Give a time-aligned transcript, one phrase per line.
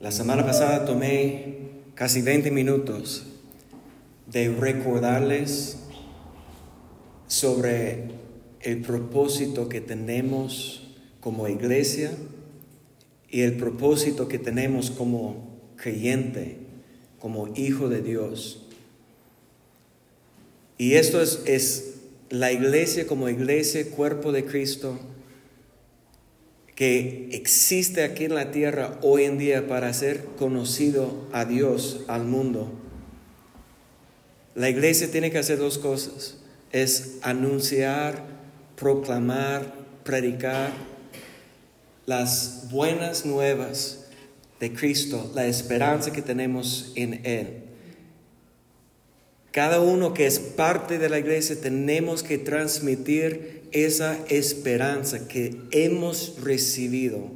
[0.00, 1.58] La semana pasada tomé
[1.94, 3.26] casi 20 minutos
[4.28, 5.76] de recordarles
[7.26, 8.04] sobre
[8.62, 10.88] el propósito que tenemos
[11.20, 12.12] como iglesia
[13.28, 16.56] y el propósito que tenemos como creyente,
[17.18, 18.64] como hijo de Dios.
[20.78, 21.96] Y esto es, es
[22.30, 24.98] la iglesia como iglesia, cuerpo de Cristo,
[26.80, 32.24] que existe aquí en la tierra hoy en día para ser conocido a Dios, al
[32.24, 32.72] mundo.
[34.54, 36.38] La iglesia tiene que hacer dos cosas.
[36.72, 38.24] Es anunciar,
[38.76, 39.74] proclamar,
[40.04, 40.72] predicar
[42.06, 44.06] las buenas nuevas
[44.58, 47.64] de Cristo, la esperanza que tenemos en Él.
[49.52, 56.36] Cada uno que es parte de la iglesia tenemos que transmitir esa esperanza que hemos
[56.40, 57.30] recibido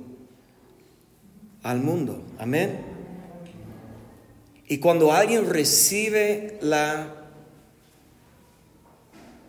[1.63, 2.23] al mundo.
[2.39, 2.79] Amén.
[4.69, 7.15] Y cuando alguien recibe la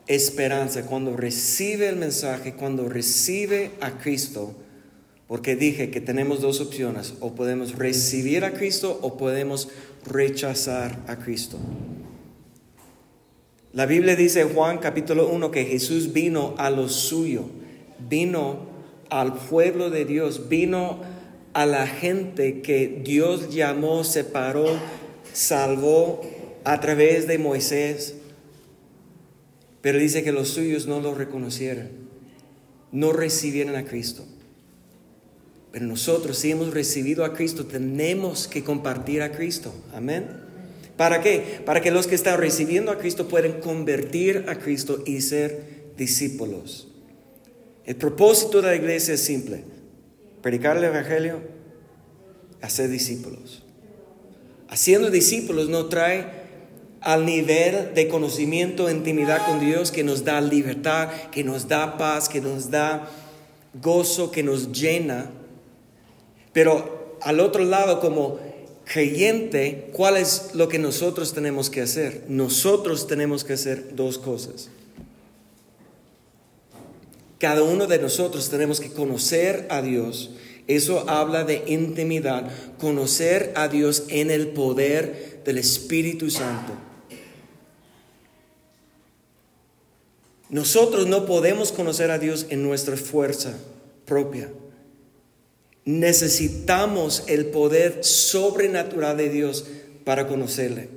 [0.08, 4.56] esperanza, cuando recibe el mensaje, cuando recibe a Cristo,
[5.28, 9.70] porque dije que tenemos dos opciones, o podemos recibir a Cristo o podemos
[10.06, 11.60] rechazar a Cristo.
[13.76, 17.44] La Biblia dice Juan capítulo 1 que Jesús vino a lo suyo,
[18.08, 18.68] vino
[19.10, 21.02] al pueblo de Dios, vino
[21.52, 24.68] a la gente que Dios llamó, separó,
[25.34, 26.22] salvó
[26.64, 28.16] a través de Moisés.
[29.82, 31.90] Pero dice que los suyos no lo reconocieron,
[32.94, 34.24] no recibieron a Cristo.
[35.74, 39.74] Pero nosotros, si hemos recibido a Cristo, tenemos que compartir a Cristo.
[39.94, 40.45] Amén.
[40.98, 41.62] ¿Para qué?
[41.66, 46.88] Para que los que están recibiendo a Cristo puedan convertir a Cristo y ser discípulos.
[47.86, 49.64] El propósito de la iglesia es simple.
[50.42, 51.42] Predicar el Evangelio,
[52.62, 53.64] hacer discípulos.
[54.70, 56.46] Haciendo discípulos nos trae
[57.02, 62.28] al nivel de conocimiento, intimidad con Dios que nos da libertad, que nos da paz,
[62.28, 63.08] que nos da
[63.82, 65.30] gozo, que nos llena.
[66.52, 68.40] Pero al otro lado, como
[68.86, 72.24] creyente, ¿cuál es lo que nosotros tenemos que hacer?
[72.28, 74.70] Nosotros tenemos que hacer dos cosas.
[77.40, 80.32] Cada uno de nosotros tenemos que conocer a Dios.
[80.68, 86.74] Eso habla de intimidad, conocer a Dios en el poder del Espíritu Santo.
[90.50, 93.58] Nosotros no podemos conocer a Dios en nuestra fuerza
[94.06, 94.50] propia.
[95.86, 99.66] Necesitamos el poder sobrenatural de Dios
[100.04, 100.90] para conocerle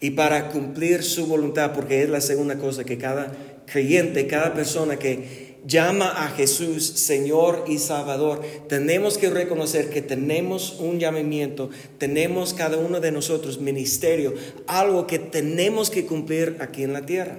[0.00, 3.32] y para cumplir su voluntad, porque es la segunda cosa que cada
[3.66, 10.76] creyente, cada persona que llama a Jesús Señor y Salvador, tenemos que reconocer que tenemos
[10.78, 14.34] un llamamiento, tenemos cada uno de nosotros ministerio,
[14.68, 17.38] algo que tenemos que cumplir aquí en la tierra.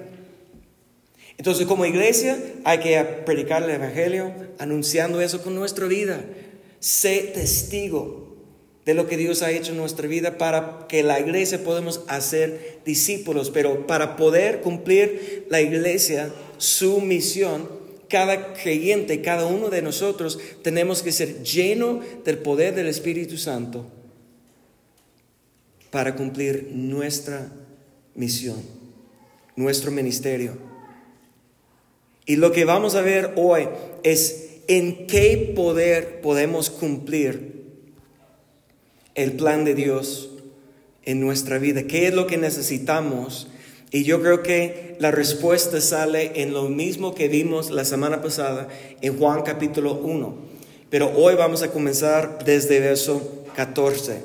[1.38, 6.24] Entonces, como iglesia, hay que predicar el Evangelio, anunciando eso con nuestra vida.
[6.80, 8.36] Sé testigo
[8.84, 12.80] de lo que Dios ha hecho en nuestra vida para que la iglesia podamos hacer
[12.84, 13.50] discípulos.
[13.50, 17.68] Pero para poder cumplir la iglesia su misión,
[18.08, 23.86] cada creyente, cada uno de nosotros, tenemos que ser lleno del poder del Espíritu Santo
[25.90, 27.52] para cumplir nuestra
[28.14, 28.60] misión,
[29.54, 30.67] nuestro ministerio.
[32.28, 33.70] Y lo que vamos a ver hoy
[34.02, 37.64] es en qué poder podemos cumplir
[39.14, 40.28] el plan de Dios
[41.06, 43.48] en nuestra vida, qué es lo que necesitamos.
[43.90, 48.68] Y yo creo que la respuesta sale en lo mismo que vimos la semana pasada
[49.00, 50.34] en Juan capítulo 1.
[50.90, 54.22] Pero hoy vamos a comenzar desde verso 14.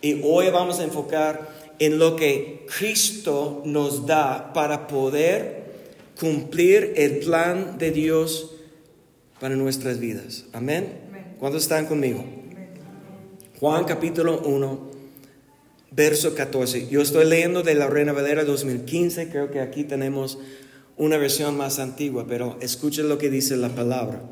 [0.00, 1.46] Y hoy vamos a enfocar
[1.78, 5.63] en lo que Cristo nos da para poder
[6.18, 8.52] cumplir el plan de Dios
[9.40, 10.44] para nuestras vidas.
[10.52, 10.88] Amén.
[11.38, 12.24] ¿Cuántos están conmigo?
[13.60, 14.90] Juan capítulo 1,
[15.90, 16.88] verso 14.
[16.88, 20.38] Yo estoy leyendo de la Reina Valera 2015, creo que aquí tenemos
[20.96, 24.22] una versión más antigua, pero escuchen lo que dice la palabra.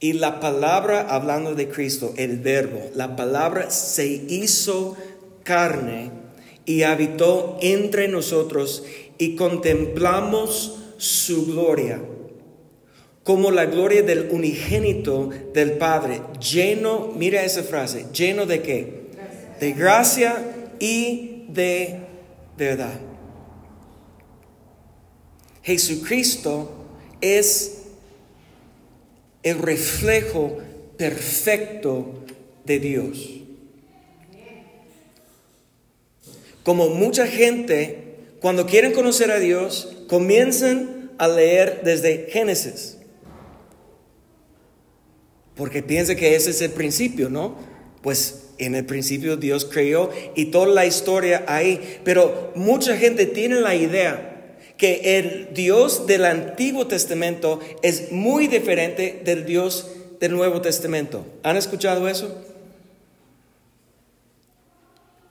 [0.00, 4.96] Y la palabra, hablando de Cristo, el verbo, la palabra se hizo
[5.44, 6.10] carne
[6.66, 8.84] y habitó entre nosotros
[9.18, 12.00] y contemplamos su gloria,
[13.22, 19.04] como la gloria del unigénito del Padre, lleno, mira esa frase, lleno de qué?
[19.60, 22.00] De gracia y de
[22.56, 23.00] verdad.
[25.62, 26.70] Jesucristo
[27.20, 27.84] es
[29.42, 30.58] el reflejo
[30.98, 32.24] perfecto
[32.64, 33.30] de Dios.
[36.62, 38.13] Como mucha gente,
[38.44, 42.98] cuando quieren conocer a Dios, comienzan a leer desde Génesis.
[45.54, 47.56] Porque piensa que ese es el principio, ¿no?
[48.02, 52.00] Pues en el principio Dios creó y toda la historia ahí.
[52.04, 59.22] Pero mucha gente tiene la idea que el Dios del Antiguo Testamento es muy diferente
[59.24, 59.90] del Dios
[60.20, 61.24] del Nuevo Testamento.
[61.44, 62.44] ¿Han escuchado eso?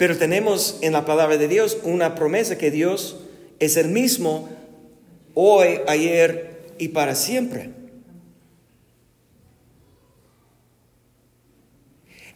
[0.04, 3.16] Pero tenemos en la palabra de Dios una promesa que Dios
[3.60, 4.50] es el mismo
[5.34, 7.70] hoy, ayer y para siempre.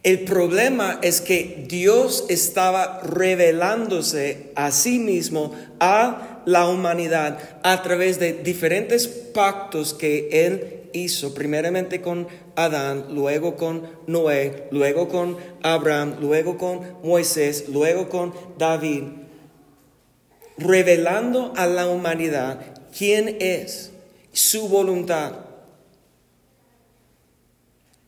[0.02, 8.18] El problema es que Dios estaba revelándose a sí mismo a la humanidad a través
[8.18, 16.18] de diferentes pactos que Él hizo, primeramente con Adán, luego con Noé, luego con Abraham,
[16.20, 19.04] luego con Moisés, luego con David,
[20.58, 22.60] revelando a la humanidad
[22.96, 23.92] quién es,
[24.32, 25.34] su voluntad.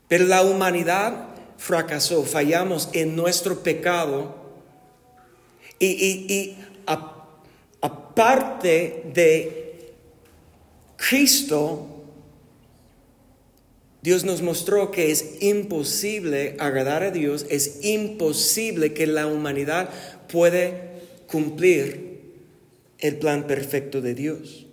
[0.07, 1.27] Pero la humanidad
[1.57, 4.35] fracasó, fallamos en nuestro pecado
[5.79, 6.57] y,
[7.81, 9.93] aparte de
[10.97, 11.88] Cristo,
[14.01, 19.89] Dios nos mostró que es imposible agradar a Dios, es imposible que la humanidad
[20.31, 20.89] puede
[21.27, 22.21] cumplir
[22.99, 24.67] el plan perfecto de Dios.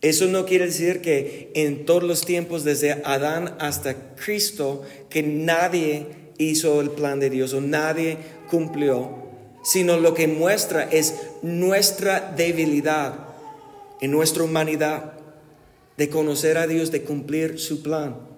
[0.00, 6.06] Eso no quiere decir que en todos los tiempos, desde Adán hasta Cristo, que nadie
[6.38, 8.16] hizo el plan de Dios o nadie
[8.50, 9.22] cumplió,
[9.62, 13.28] sino lo que muestra es nuestra debilidad
[14.00, 15.12] en nuestra humanidad
[15.96, 18.31] de conocer a Dios, de cumplir su plan.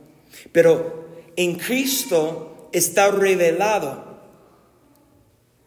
[0.52, 1.04] Pero
[1.36, 4.04] en Cristo está revelado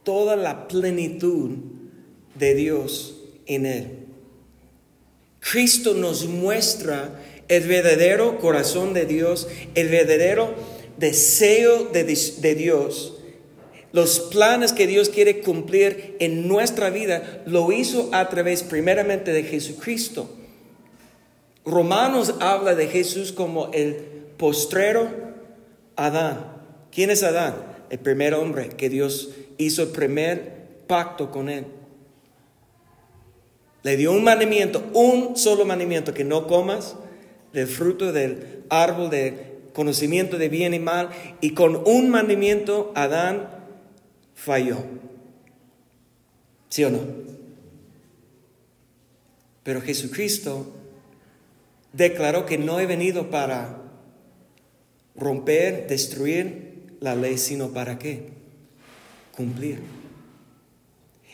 [0.03, 1.51] toda la plenitud
[2.35, 3.15] de Dios
[3.45, 4.07] en Él.
[5.39, 10.53] Cristo nos muestra el verdadero corazón de Dios, el verdadero
[10.97, 12.03] deseo de,
[12.55, 13.15] Dios,
[13.91, 19.43] los planes que Dios quiere cumplir en nuestra vida, lo hizo a través primeramente de
[19.43, 20.29] Jesucristo.
[21.65, 25.09] Romanos habla de Jesús como el postrero
[25.95, 26.57] Adán.
[26.91, 27.55] ¿Quién es Adán?
[27.89, 31.65] El primer hombre que Dios hizo el primer pacto con él.
[33.83, 36.95] Le dio un mandamiento, un solo mandamiento, que no comas
[37.53, 41.09] del fruto del árbol de conocimiento de bien y mal,
[41.39, 43.47] y con un mandamiento Adán
[44.35, 44.77] falló.
[46.69, 46.99] ¿Sí o no?
[49.63, 50.73] Pero Jesucristo
[51.93, 53.86] declaró que no he venido para
[55.17, 58.29] romper, destruir la ley, sino para qué?
[59.35, 59.79] Cumplir.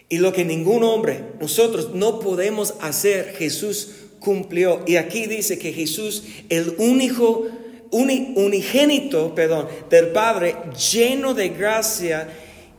[0.10, 3.90] Y lo que ningún hombre, nosotros no podemos hacer, Jesús
[4.20, 4.84] cumplió.
[4.86, 7.48] Y aquí dice que Jesús, el único
[7.92, 10.56] unigénito, perdón, del Padre,
[10.92, 12.28] lleno de gracia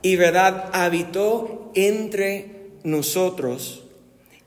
[0.02, 2.50] y verdad, habitó entre
[2.82, 3.82] nosotros.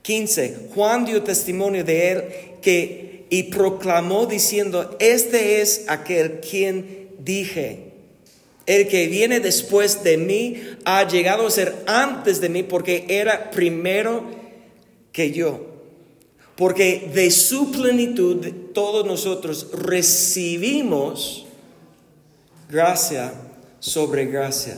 [0.02, 0.68] 15.
[0.74, 2.24] Juan dio testimonio de él
[2.62, 7.92] que y proclamó diciendo, este es aquel quien dije,
[8.66, 13.50] el que viene después de mí ha llegado a ser antes de mí porque era
[13.50, 14.24] primero
[15.12, 15.68] que yo
[16.58, 21.46] porque de su plenitud todos nosotros recibimos
[22.68, 23.32] gracia
[23.78, 24.76] sobre gracia.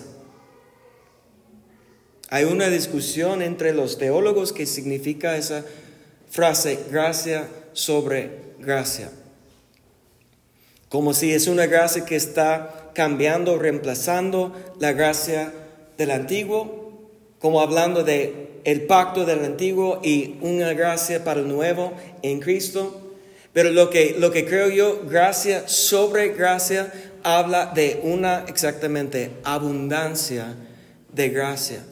[2.29, 5.65] Hay una discusión entre los teólogos que significa esa
[6.29, 9.11] frase, gracia sobre gracia.
[10.89, 15.53] Como si es una gracia que está cambiando, reemplazando la gracia
[15.97, 21.93] del antiguo, como hablando de el pacto del antiguo y una gracia para el nuevo
[22.23, 23.01] en Cristo.
[23.53, 30.55] Pero lo que, lo que creo yo, gracia sobre gracia, habla de una exactamente abundancia
[31.13, 31.85] de gracia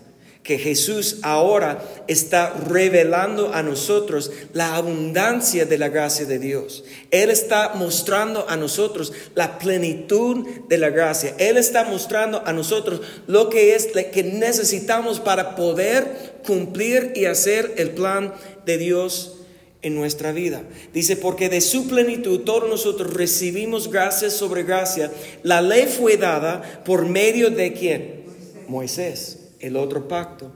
[0.48, 6.84] que Jesús ahora está revelando a nosotros la abundancia de la gracia de Dios.
[7.10, 11.34] Él está mostrando a nosotros la plenitud de la gracia.
[11.36, 17.26] Él está mostrando a nosotros lo que es lo que necesitamos para poder cumplir y
[17.26, 18.32] hacer el plan
[18.64, 19.40] de Dios
[19.82, 20.62] en nuestra vida.
[20.94, 25.12] Dice, porque de su plenitud todos nosotros recibimos gracia sobre gracia.
[25.42, 28.24] La ley fue dada por medio de quién?
[28.66, 30.52] Moisés el otro pacto.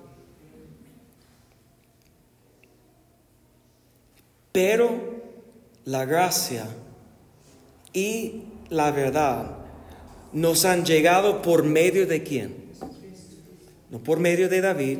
[4.53, 5.23] Pero
[5.85, 6.67] la gracia
[7.93, 9.59] y la verdad
[10.33, 12.55] nos han llegado por medio de quién?
[13.91, 14.99] No por medio de David,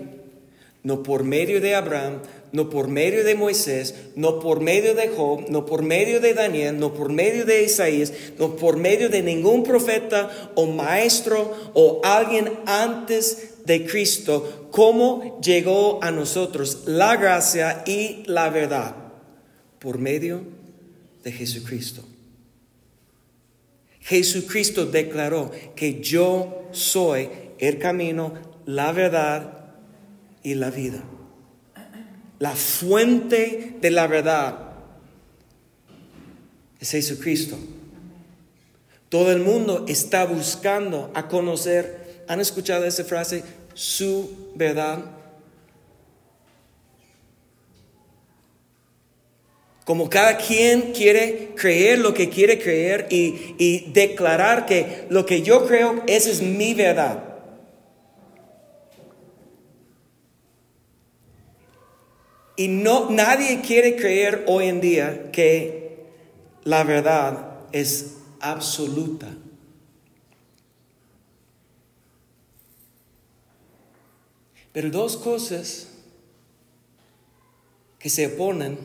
[0.83, 2.21] no por medio de Abraham,
[2.53, 6.79] no por medio de Moisés, no por medio de Job, no por medio de Daniel,
[6.79, 12.53] no por medio de Isaías, no por medio de ningún profeta o maestro o alguien
[12.67, 18.97] antes de Cristo, cómo llegó a nosotros la gracia y la verdad
[19.79, 20.43] por medio
[21.23, 22.03] de Jesucristo.
[24.01, 27.29] Jesucristo declaró que yo soy
[27.59, 28.35] el camino,
[28.67, 29.75] la verdad
[30.43, 31.05] y la vida
[32.43, 34.73] la fuente de la verdad
[36.81, 37.57] es Jesucristo.
[39.09, 42.02] Todo el mundo está buscando a conocer,
[42.33, 43.45] ¿han escuchado esa frase?
[43.75, 45.05] Su verdad.
[49.85, 55.43] Como cada quien quiere creer lo que quiere creer y, y declarar que lo que
[55.43, 57.23] yo creo, es mi verdad.
[62.57, 66.07] Y no, nadie quiere creer hoy en día que
[66.65, 69.29] la verdad es absoluta.
[74.73, 75.89] Pero dos cosas
[77.99, 78.79] que se oponen.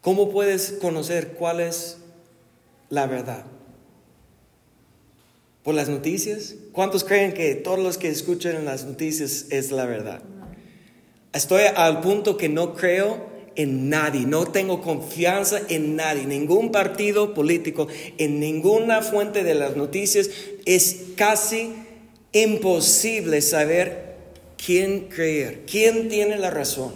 [0.00, 1.98] ¿Cómo puedes conocer cuál es
[2.88, 3.46] la verdad?
[5.62, 6.56] por las noticias?
[6.72, 10.22] ¿Cuántos creen que todos los que escuchan las noticias es la verdad?
[11.32, 17.34] Estoy al punto que no creo en nadie, no tengo confianza en nadie, ningún partido
[17.34, 17.86] político,
[18.18, 20.30] en ninguna fuente de las noticias.
[20.66, 21.74] Es casi
[22.32, 24.16] imposible saber
[24.64, 26.92] quién creer, quién tiene la razón.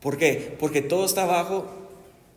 [0.00, 0.56] ¿Por qué?
[0.58, 1.66] Porque todo está bajo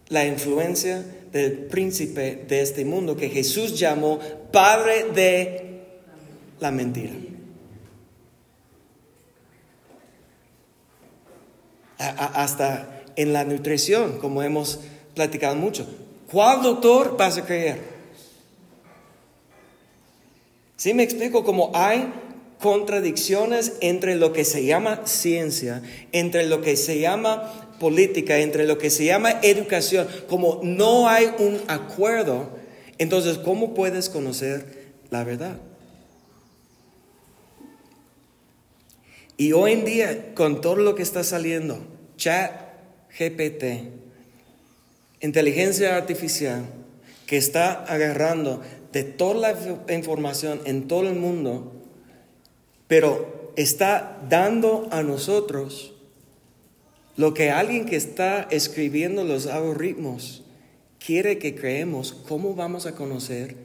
[0.10, 4.20] la influencia del príncipe de este mundo que Jesús llamó
[4.52, 5.82] padre de
[6.60, 7.14] la mentira.
[11.98, 14.80] hasta en la nutrición, como hemos
[15.16, 15.88] platicado mucho.
[16.32, 17.93] ¿Cuál doctor vas a creer?
[20.76, 21.44] ¿Sí me explico?
[21.44, 22.12] Como hay
[22.60, 28.78] contradicciones entre lo que se llama ciencia, entre lo que se llama política, entre lo
[28.78, 32.50] que se llama educación, como no hay un acuerdo,
[32.98, 35.58] entonces, ¿cómo puedes conocer la verdad?
[39.36, 41.86] Y hoy en día, con todo lo que está saliendo,
[42.18, 42.52] chat
[43.18, 43.90] GPT,
[45.22, 46.66] inteligencia artificial,
[47.26, 48.62] que está agarrando
[48.94, 49.56] de toda
[49.88, 51.74] la información en todo el mundo,
[52.88, 55.94] pero está dando a nosotros
[57.18, 60.44] lo que alguien que está escribiendo los algoritmos
[61.04, 63.56] quiere que creemos, ¿cómo vamos a conocer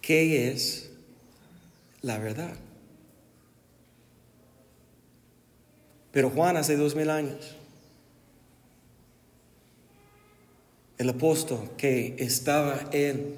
[0.00, 0.90] qué es
[2.02, 2.54] la verdad?
[6.10, 7.54] Pero Juan hace dos mil años,
[10.98, 13.36] el apóstol que estaba él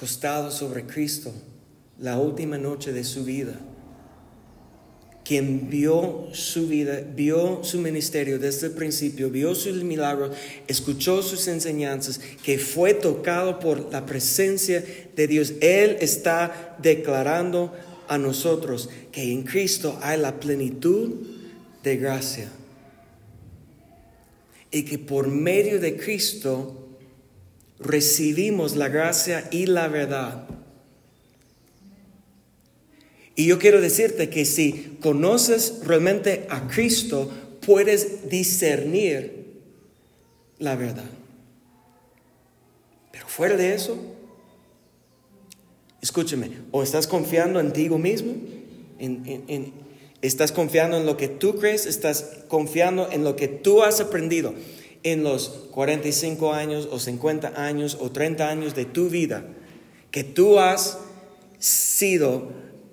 [0.00, 1.30] acostado sobre Cristo
[1.98, 3.60] la última noche de su vida,
[5.22, 10.34] quien vio su vida, vio su ministerio desde el principio, vio sus milagros,
[10.66, 14.82] escuchó sus enseñanzas, que fue tocado por la presencia
[15.14, 15.52] de Dios.
[15.60, 17.74] Él está declarando
[18.08, 21.12] a nosotros que en Cristo hay la plenitud
[21.82, 22.50] de gracia.
[24.70, 26.79] Y que por medio de Cristo
[27.80, 30.46] recibimos la gracia y la verdad
[33.40, 37.30] y yo quiero decirte que si conoces realmente a Cristo,
[37.64, 39.62] puedes discernir
[40.58, 41.08] la verdad.
[43.12, 43.96] Pero fuera de eso,
[46.02, 48.34] escúchame, o estás confiando en ti mismo,
[50.20, 54.52] estás confiando en lo que tú crees, estás confiando en lo que tú has aprendido
[55.02, 59.44] en los 45 años o 50 años o 30 años de tu vida,
[60.10, 60.98] que tú has
[61.58, 62.48] sido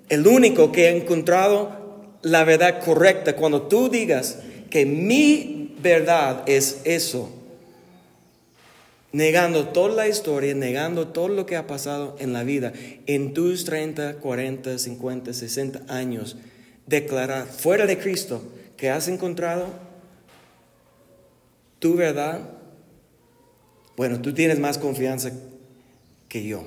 [0.08, 1.78] el único que ha encontrado
[2.22, 3.36] la verdad correcta.
[3.36, 4.38] Cuando tú digas
[4.70, 7.30] que mi verdad es eso,
[9.12, 12.72] negando toda la historia, negando todo lo que ha pasado en la vida,
[13.06, 16.36] en tus 30, 40, 50, 60 años,
[16.86, 18.42] declarar fuera de Cristo
[18.76, 19.87] que has encontrado
[21.78, 22.40] tu verdad,
[23.96, 25.32] bueno, tú tienes más confianza
[26.28, 26.64] que yo.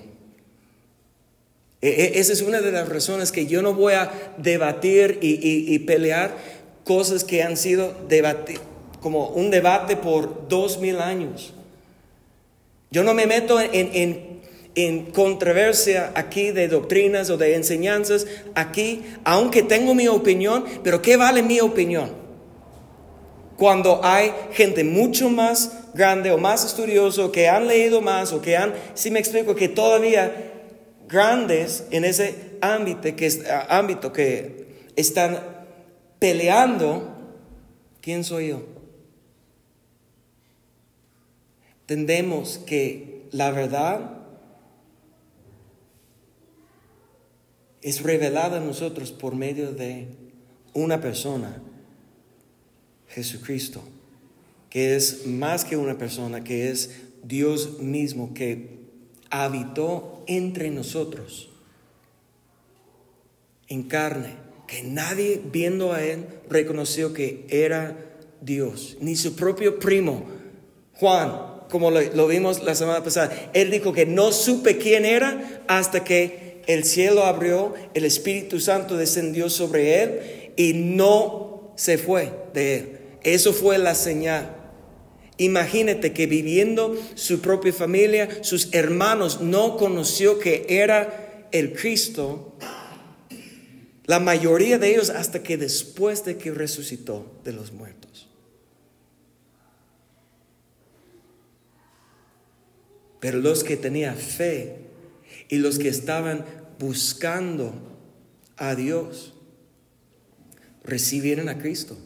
[1.81, 5.79] E, e, esa es una de las razones que yo no voy a debatir y,
[5.79, 6.35] pelear
[6.83, 7.95] cosas que han sido
[8.99, 11.53] como un debate por dos mil años.
[12.91, 14.41] Yo no me meto en,
[14.75, 21.17] en controversia aquí de doctrinas o de enseñanzas aquí, aunque tengo mi opinión, pero ¿qué
[21.17, 22.20] vale mi opinión?
[23.57, 28.57] Cuando hay gente mucho más grande o más estudioso, que han leído más o que
[28.57, 30.51] han, si me explico, que todavía
[31.07, 35.39] grandes en ese ámbito que, ámbito que están
[36.19, 37.15] peleando,
[38.01, 38.61] ¿quién soy yo?
[41.81, 44.21] Entendemos que la verdad
[47.81, 50.07] es revelada a nosotros por medio de
[50.73, 51.61] una persona,
[53.13, 53.83] Jesucristo,
[54.69, 56.91] que es más que una persona, que es
[57.23, 58.79] Dios mismo, que
[59.29, 61.49] habitó entre nosotros
[63.67, 64.35] en carne,
[64.67, 67.97] que nadie viendo a él reconoció que era
[68.41, 70.25] Dios, ni su propio primo,
[70.93, 75.63] Juan, como lo, lo, vimos la semana pasada, él dijo que no supe quién era
[75.67, 82.31] hasta que el cielo abrió, el Espíritu Santo descendió sobre él y no se fue
[82.53, 83.00] de él.
[83.23, 84.57] Eso fue la señal.
[85.37, 92.55] Imagínate que viviendo su propia familia, sus hermanos no conoció que era el Cristo.
[94.05, 98.27] La mayoría de ellos hasta que después de que resucitó de los muertos.
[103.19, 104.77] Pero los que tenían fe
[105.47, 106.45] y los que estaban
[106.79, 107.73] buscando
[108.57, 109.33] a Dios
[110.83, 111.97] recibieron a Cristo.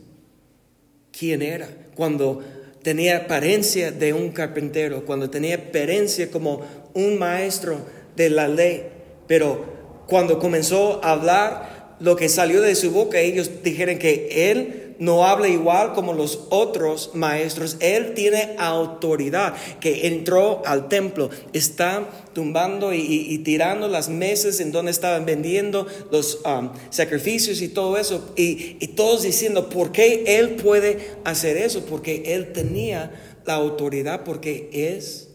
[1.18, 1.70] ¿Quién era?
[1.96, 2.44] Cuando
[2.84, 6.62] tenía apariencia de un carpintero, cuando tenía apariencia como
[6.94, 7.78] un maestro
[8.16, 8.84] de la ley,
[9.28, 14.85] pero cuando comenzó a hablar, lo que salió de su boca, ellos dijeron que él
[15.00, 17.78] no habla igual como los otros maestros.
[17.80, 24.92] Él tiene autoridad, que entró al templo, está tumbando y, tirando las mesas en donde
[24.92, 28.34] estaban vendiendo los um, sacrificios y todo eso.
[28.36, 31.86] Y, y todos diciendo, ¿por qué Él puede hacer eso?
[31.86, 33.12] Porque Él tenía
[33.46, 35.30] la autoridad, porque es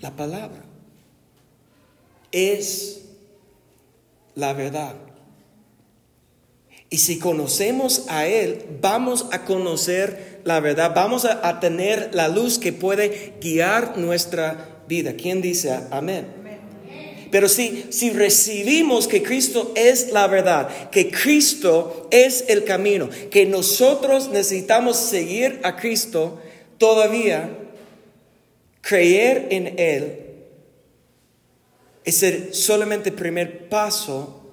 [0.00, 0.64] la palabra.
[2.32, 3.02] Es
[4.34, 4.96] la verdad.
[6.94, 12.56] Y si conocemos a Él, vamos a conocer la verdad, vamos a, tener la luz
[12.60, 15.14] que puede guiar nuestra vida.
[15.14, 16.24] ¿Quién dice amén?
[17.32, 23.44] Pero si, si recibimos que Cristo es la verdad, que Cristo es el camino, que
[23.44, 26.40] nosotros necesitamos seguir a Cristo,
[26.78, 27.58] todavía
[28.82, 30.20] creer en Él
[32.04, 34.43] es el solamente primer paso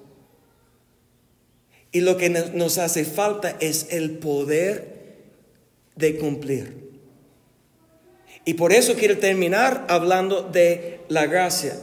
[1.92, 4.92] y lo que nos hace falta es el poder
[5.94, 6.90] de cumplir.
[8.44, 11.76] Y por eso quiero terminar hablando de la gracia.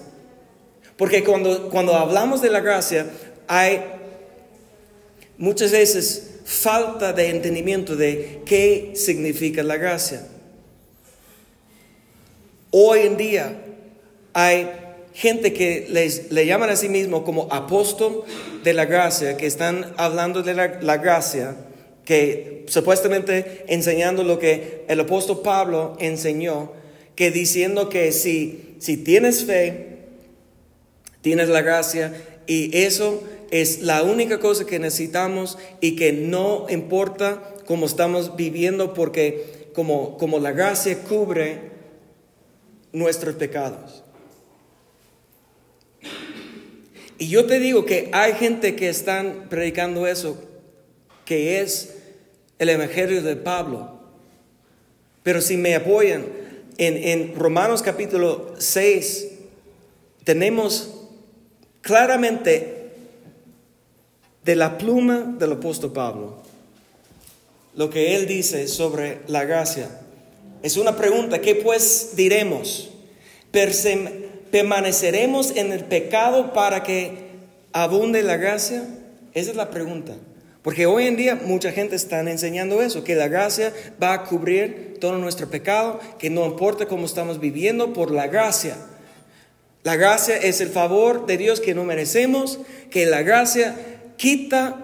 [0.98, 3.06] Porque cuando, cuando hablamos de la gracia
[3.48, 3.82] hay
[5.38, 10.28] muchas veces falta de entendimiento de qué significa la gracia.
[12.72, 13.62] Hoy en día
[14.34, 14.69] hay
[15.19, 18.23] gente que les, le llaman a sí mismo como apóstol
[18.63, 21.58] de la gracia, que están hablando de la, gracia,
[22.05, 26.71] que supuestamente enseñando lo que el apóstol Pablo enseñó,
[27.15, 29.97] que diciendo que si, si tienes fe,
[31.19, 32.13] tienes la gracia
[32.47, 38.93] y eso es la única cosa que necesitamos y que no importa cómo estamos viviendo
[38.93, 41.60] porque como, como la gracia cubre
[42.93, 44.05] nuestros pecados.
[47.19, 50.41] Y yo te digo que hay gente que están predicando eso,
[51.25, 51.97] que es
[52.58, 53.99] el Evangelio de Pablo.
[55.21, 56.25] Pero si me apoyan,
[56.77, 59.27] en, en Romanos capítulo 6
[60.23, 61.08] tenemos
[61.82, 62.93] claramente
[64.45, 66.49] de la pluma del apóstol Pablo
[67.75, 70.01] lo que él dice sobre la gracia.
[70.63, 72.89] Es una pregunta, ¿qué pues diremos?
[74.51, 77.29] ¿Permaneceremos en el pecado para que
[77.71, 78.83] abunde la gracia?
[79.33, 80.15] Esa es la pregunta.
[80.62, 84.97] Porque hoy en día mucha gente está enseñando eso, que la gracia va a cubrir
[84.99, 88.75] todo nuestro pecado, que no importa cómo estamos viviendo por la gracia.
[89.83, 92.59] La gracia es el favor de Dios que no merecemos,
[92.89, 93.75] que la gracia
[94.17, 94.83] quita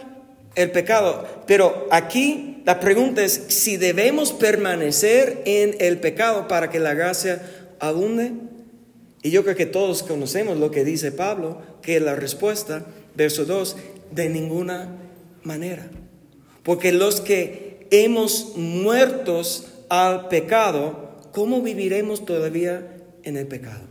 [0.56, 1.28] el pecado.
[1.46, 7.42] Pero aquí la pregunta es si debemos permanecer en el pecado para que la gracia
[7.80, 8.32] abunde.
[9.26, 12.86] Y yo creo que todos conocemos lo que dice Pablo, que la respuesta,
[13.16, 13.76] verso 2,
[14.12, 15.00] de ninguna
[15.42, 15.90] manera.
[16.62, 23.82] Porque los que hemos muertos al pecado, ¿cómo viviremos todavía en el pecado?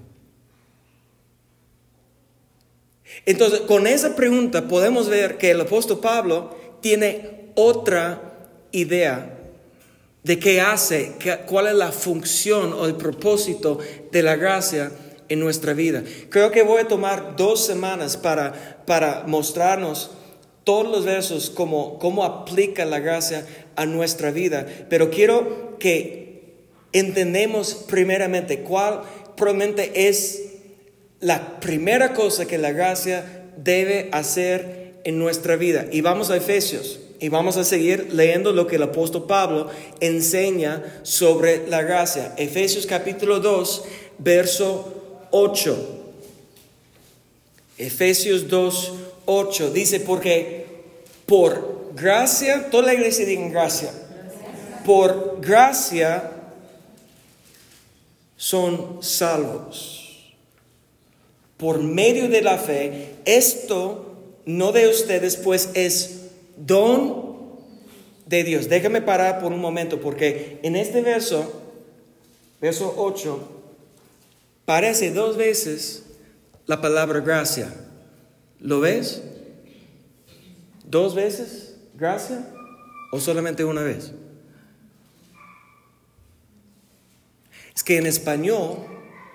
[3.27, 8.37] Entonces, con esa pregunta podemos ver que el apóstol Pablo tiene otra
[8.71, 9.37] idea
[10.23, 11.17] de qué hace,
[11.47, 13.81] cuál es la función o el propósito
[14.13, 14.93] de la gracia
[15.29, 16.03] en nuestra vida.
[16.31, 20.11] Creo que voy a tomar dos semanas para, para mostrarnos
[20.65, 26.55] todos los versos, cómo, cómo aplica la gracia a nuestra vida, pero quiero que
[26.93, 29.03] entendemos primeramente cuál
[29.37, 30.43] probablemente es
[31.21, 33.25] la primera cosa que la gracia
[33.57, 35.87] debe hacer en nuestra vida.
[35.91, 37.01] Y vamos a Efesios.
[37.21, 42.35] Y vamos a seguir leyendo lo que el apóstol Pablo enseña sobre la gracia.
[42.37, 43.85] Efesios capítulo 2,
[44.19, 45.04] verso
[45.37, 45.77] 8.
[47.77, 48.93] Efesios 2,
[49.27, 50.67] 8 dice, porque
[51.27, 53.91] por gracia, toda la iglesia diga gracia,
[54.87, 56.31] por gracia
[58.37, 60.37] son salvos.
[61.57, 67.57] Por medio de la fe, esto no de ustedes, pues es don
[68.27, 68.69] de Dios.
[68.69, 71.61] Déjame parar por un momento porque en este verso,
[72.61, 73.54] verso 8,
[74.65, 76.05] parece dos veces
[76.67, 77.73] la palabra gracia.
[78.61, 79.23] ¿Lo ves?
[80.85, 82.47] ¿Dos veces gracia
[83.13, 84.13] o solamente una vez?
[87.75, 88.79] Es que en español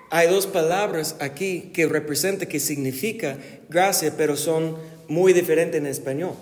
[0.09, 3.37] hay dos palabras aquí que representan, que significa
[3.69, 6.33] gracia, pero son muy diferentes en español.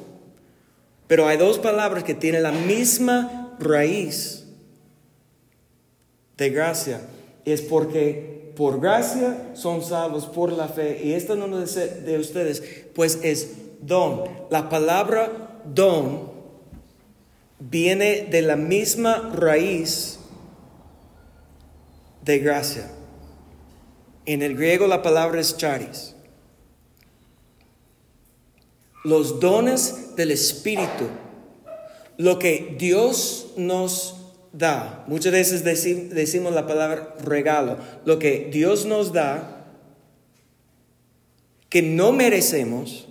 [1.07, 4.45] Pero hay dos palabras que tienen la misma raíz
[6.37, 7.01] de gracia.
[7.45, 10.99] Es porque por gracia son salvos por la fe.
[11.03, 12.61] Y esto no es de ustedes,
[12.93, 14.23] pues es don.
[14.49, 16.31] La palabra don
[17.59, 20.19] viene de la misma raíz
[22.23, 22.91] de gracia.
[24.25, 26.15] En el griego la palabra es charis
[29.07, 31.07] los dones del Espíritu,
[32.17, 34.16] lo que Dios nos
[34.53, 35.03] da.
[35.07, 39.65] Muchas veces decimos la palabra regalo, lo que Dios nos da,
[41.69, 43.07] que no merecemos,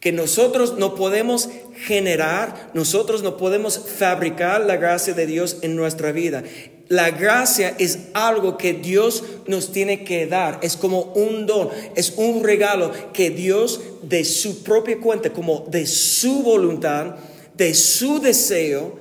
[0.00, 6.10] que nosotros no podemos generar, nosotros no podemos fabricar la gracia de Dios en nuestra
[6.10, 6.42] vida.
[6.88, 12.14] La gracia es algo que Dios nos tiene que dar, es como un don, es
[12.16, 17.16] un regalo que Dios de su propia cuenta, como de su voluntad,
[17.54, 18.98] de su deseo,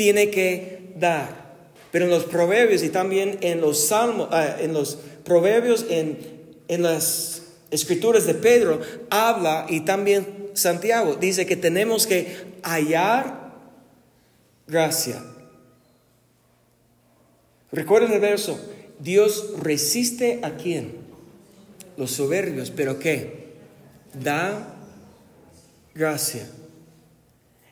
[0.00, 1.50] tiene que dar.
[1.92, 6.16] Pero en los proverbios y también en los salmos, ah, en los proverbios, en,
[6.68, 13.52] en las escrituras de Pedro, habla y también Santiago dice que tenemos que hallar
[14.66, 15.22] gracia
[17.70, 18.58] Recuerden el verso,
[19.00, 20.94] Dios resiste a quién?
[21.98, 23.50] Los soberbios, pero ¿qué?
[24.14, 24.74] Da
[25.94, 26.48] gracia.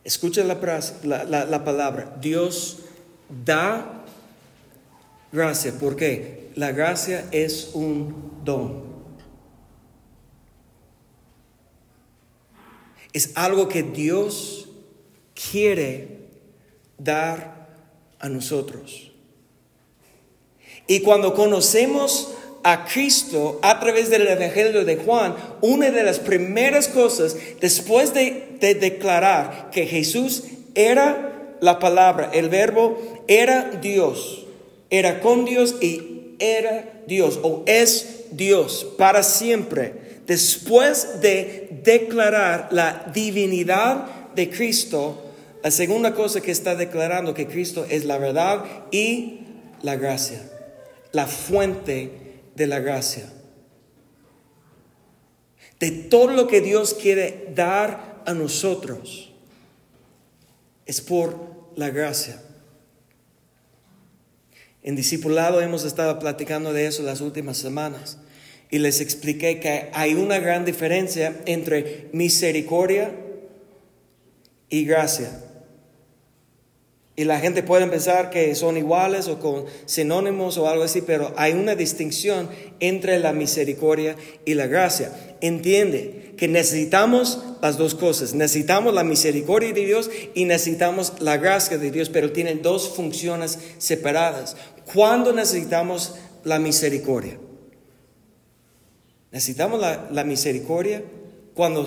[0.08, 0.54] Escucha la,
[1.44, 2.78] la, palabra, Dios
[3.44, 4.06] da
[5.30, 5.78] gracia.
[5.78, 6.48] ¿Por qué?
[6.54, 8.84] La gracia es un don.
[13.12, 14.70] Es algo que Dios
[15.50, 16.20] quiere
[16.96, 17.68] dar
[18.18, 19.12] a nosotros.
[20.86, 26.88] Y cuando conocemos a Cristo a través del Evangelio de Juan, una de las primeras
[26.88, 30.44] cosas, después de, declarar que Jesús
[30.74, 34.46] era la palabra, el verbo era Dios,
[34.90, 40.08] era con Dios y era Dios o es Dios para siempre.
[40.26, 45.22] Después de declarar la divinidad de Cristo,
[45.62, 49.40] la segunda cosa que está declarando que Cristo es la verdad y
[49.82, 50.42] la gracia
[51.12, 52.27] la fuente
[52.58, 53.32] de la gracia.
[55.80, 59.32] De todo lo que Dios quiere dar a nosotros
[60.84, 62.42] es por la gracia.
[64.82, 68.18] En discipulado hemos estado platicando de eso las últimas semanas
[68.70, 73.12] y les expliqué que hay una gran diferencia entre misericordia
[74.68, 75.47] y gracia.
[77.18, 81.35] Y la gente puede pensar que son iguales o con sinónimos o algo así, pero
[81.37, 85.11] hay una distinción entre la misericordia y la gracia.
[85.40, 88.35] Entiende que necesitamos las dos cosas.
[88.35, 93.59] Necesitamos la misericordia de Dios y necesitamos la gracia de Dios, pero tienen dos funciones
[93.78, 94.57] separadas.
[94.94, 97.37] ¿Cuándo necesitamos la misericordia?
[99.33, 101.02] Necesitamos la, misericordia
[101.54, 101.85] cuando,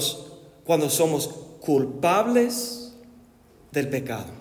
[0.65, 1.30] cuando somos
[1.62, 2.91] culpables
[3.72, 4.40] del pecado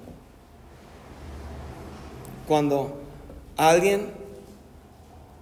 [2.50, 2.98] cuando
[3.56, 4.08] alguien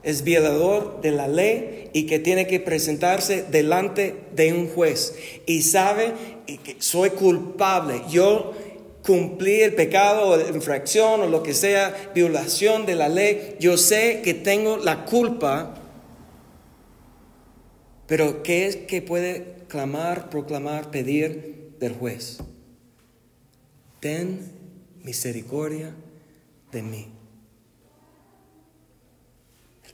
[0.03, 5.15] es violador de la ley y que tiene que presentarse delante de un juez
[5.47, 6.13] y sabe
[6.47, 8.03] que soy culpable.
[8.11, 8.53] Yo
[9.03, 13.57] cumplí el pecado o infracción o lo que sea, violación de la ley.
[13.59, 15.77] Yo sé que tengo la culpa,
[18.07, 22.37] pero ¿qué es que puede clamar, proclamar, pedir del juez?
[23.99, 24.53] Ten
[25.03, 25.95] misericordia
[26.73, 27.09] de mí.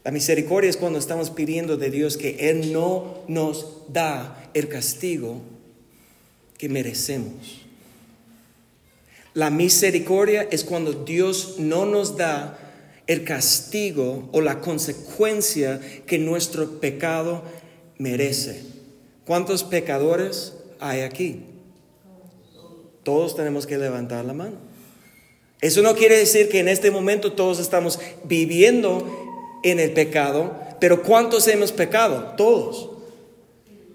[0.05, 5.41] La misericordia es cuando estamos pidiendo de Dios que Él no nos da el castigo
[6.59, 7.63] que merecemos.
[9.33, 12.59] La misericordia es cuando Dios no nos da
[13.07, 17.43] el castigo o la consecuencia que nuestro pecado
[17.99, 18.63] merece.
[19.25, 21.45] ¿Cuántos pecadores hay aquí?
[23.03, 24.74] Todos tenemos que levantar la mano.
[25.65, 31.03] Eso no quiere decir que en este momento todos estamos viviendo en el pecado, pero
[31.03, 32.35] ¿cuántos hemos pecado?
[32.37, 32.91] Todos.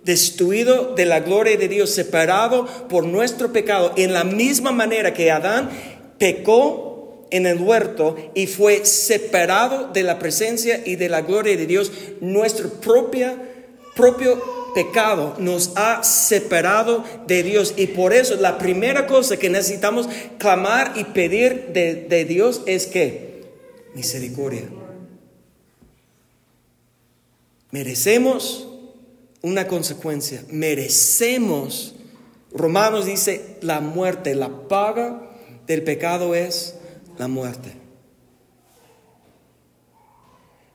[0.04, 5.30] Destruido de la gloria de Dios, separado por nuestro pecado, en la misma manera que
[5.30, 5.70] Adán
[6.18, 11.68] pecó en el huerto y fue separado de la presencia y de la gloria de
[11.68, 13.38] Dios, nuestro propia,
[13.96, 17.74] propio pecado nos ha separado de Dios.
[17.78, 22.88] Y por eso la primera cosa que necesitamos clamar y pedir de, de Dios es
[22.88, 23.44] que
[23.94, 24.70] misericordia.
[27.72, 28.68] Merecemos
[29.42, 31.96] una consecuencia, merecemos,
[32.52, 35.30] Romanos dice, la muerte, la paga
[35.68, 36.76] del pecado es
[37.18, 37.74] la muerte.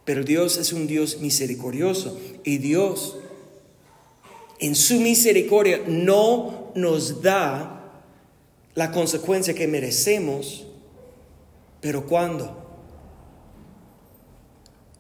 [0.05, 3.17] Pero Dios es un Dios misericordioso y Dios
[4.59, 7.75] en su misericordia no nos da
[8.75, 10.67] la consecuencia que merecemos,
[11.81, 12.63] pero ¿cuándo?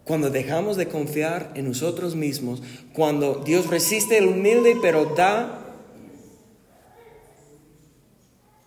[0.04, 2.62] Cuando dejamos de confiar en nosotros mismos,
[2.92, 5.60] cuando Dios resiste el humilde pero da,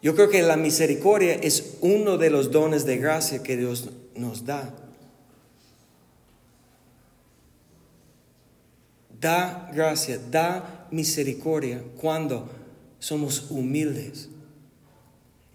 [0.01, 4.45] yo creo que la misericordia es uno de los dones de gracia que Dios nos
[4.45, 4.86] da.
[9.19, 12.49] Da gracia, da misericordia cuando
[12.99, 14.29] somos humildes.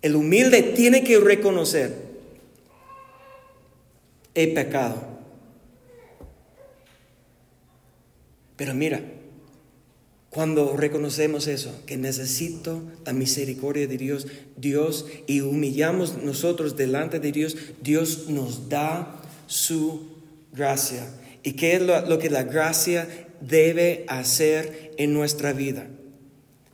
[0.00, 1.94] El humilde tiene que reconocer,
[4.34, 5.12] he pecado
[8.62, 9.02] Pero mira,
[10.30, 17.32] cuando reconocemos eso, que necesito la misericordia de Dios, Dios, y humillamos nosotros delante de
[17.32, 20.12] Dios, Dios nos da su
[20.52, 21.06] gracia.
[21.42, 23.08] ¿Y qué es lo, que la gracia
[23.46, 25.86] debe hacer en nuestra vida?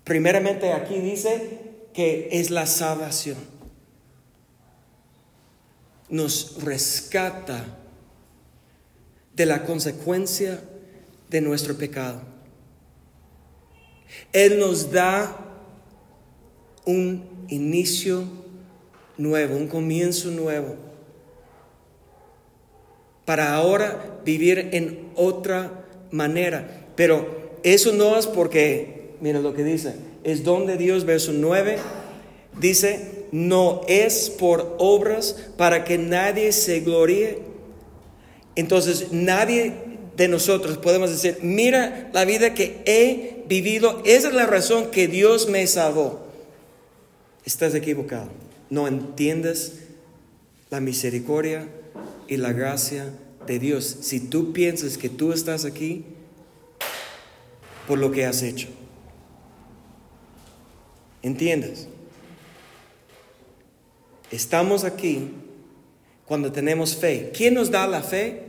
[0.05, 1.59] Primeramente aquí dice
[1.93, 3.37] que es la salvación.
[6.09, 7.65] Nos rescata
[9.35, 10.61] de la consecuencia
[11.29, 12.23] de nuestro pecado.
[14.33, 15.37] Él nos da
[16.87, 18.25] un inicio
[19.17, 20.77] nuevo, un comienzo nuevo,
[23.25, 26.87] para ahora vivir en otra manera.
[26.97, 29.95] Pero eso no es porque, mira lo que dice,
[30.25, 31.79] es donde Dios, verso 9,
[32.61, 37.39] dice, no es por obras para que nadie se gloríe.
[38.57, 39.75] Entonces nadie
[40.17, 45.07] de nosotros podemos decir, mira la vida que he vivido, esa es la razón que
[45.07, 46.27] Dios me salvó.
[47.45, 48.29] Estás equivocado.
[48.69, 49.75] No entiendes
[50.71, 51.69] la misericordia
[52.27, 53.07] y la gracia
[53.49, 53.97] de Dios.
[54.03, 56.05] Si tú piensas que tú estás aquí
[57.89, 58.69] por lo que has hecho.
[61.23, 61.89] ¿Entiendes?
[64.31, 65.31] Estamos aquí
[66.27, 67.33] cuando tenemos fe.
[67.35, 68.45] ¿Quién nos da la fe?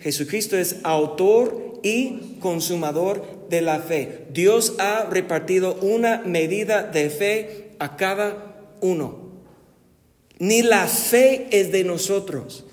[0.00, 4.26] Jesucristo es autor y consumador de la fe.
[4.32, 9.30] Dios ha repartido una medida de fe a cada uno.
[10.38, 12.64] Ni la fe es de nosotros.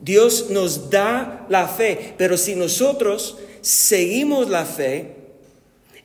[0.00, 5.16] Dios nos da la fe, pero si nosotros seguimos la fe,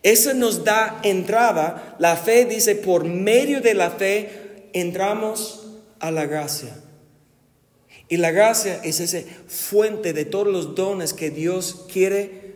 [0.03, 1.95] eso nos da entrada.
[1.99, 5.67] La fe dice, por medio de la fe entramos
[5.99, 6.75] a la gracia.
[8.09, 12.55] Y la gracia es esa fuente de todos los dones que Dios quiere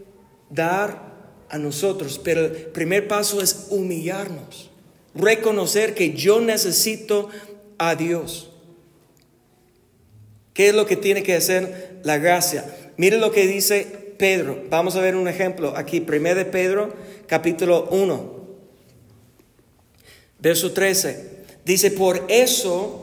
[0.49, 1.13] dar
[1.49, 2.19] a nosotros.
[2.21, 4.71] Pero el primer paso es humillarnos,
[5.13, 7.29] reconocer que yo necesito
[7.77, 8.51] a Dios.
[10.55, 12.63] ¿Qué es lo que tiene que hacer la gracia?
[12.95, 13.85] Mire lo que dice
[14.17, 14.63] Pedro.
[14.69, 15.99] Vamos a ver un ejemplo aquí.
[15.99, 16.93] Primero de Pedro,
[17.27, 18.45] capítulo 1,
[20.39, 21.43] verso 13.
[21.65, 23.01] Dice, por eso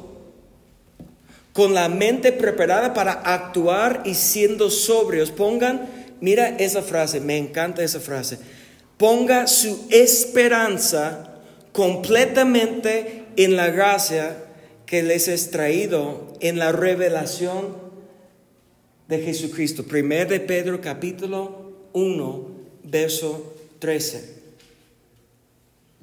[1.52, 5.30] con la mente preparada para actuar y siendo sobrios.
[5.30, 5.90] Pongan,
[6.22, 8.38] mira esa frase, me encanta esa frase.
[8.96, 11.34] Ponga su esperanza
[11.72, 14.38] completamente en la gracia
[14.86, 17.76] que les es traído en la revelación
[19.08, 19.84] de Jesucristo.
[19.84, 22.48] Primer de Pedro capítulo 1,
[22.82, 24.42] verso 13.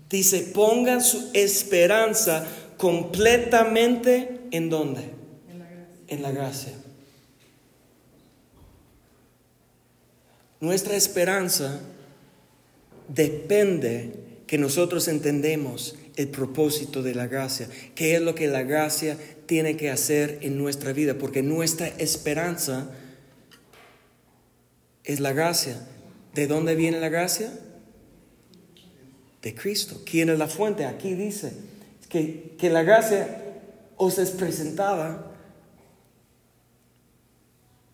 [0.09, 2.47] Dice, pongan su esperanza
[2.77, 5.03] completamente en dónde?
[5.49, 6.05] En la gracia.
[6.07, 6.73] En la gracia.
[10.61, 11.81] Nuestra esperanza
[13.09, 14.13] depende
[14.47, 19.77] que nosotros entendemos el propósito de la gracia, qué es lo que la gracia tiene
[19.77, 22.89] que hacer en nuestra vida, porque nuestra esperanza
[25.05, 25.77] es la gracia.
[26.33, 27.49] ¿De dónde viene la gracia?
[29.41, 30.01] De Cristo.
[30.05, 30.83] ¿Quién es la fuente?
[30.83, 31.53] Aquí dice
[32.09, 33.41] que, que la gracia
[33.95, 35.25] os es presentada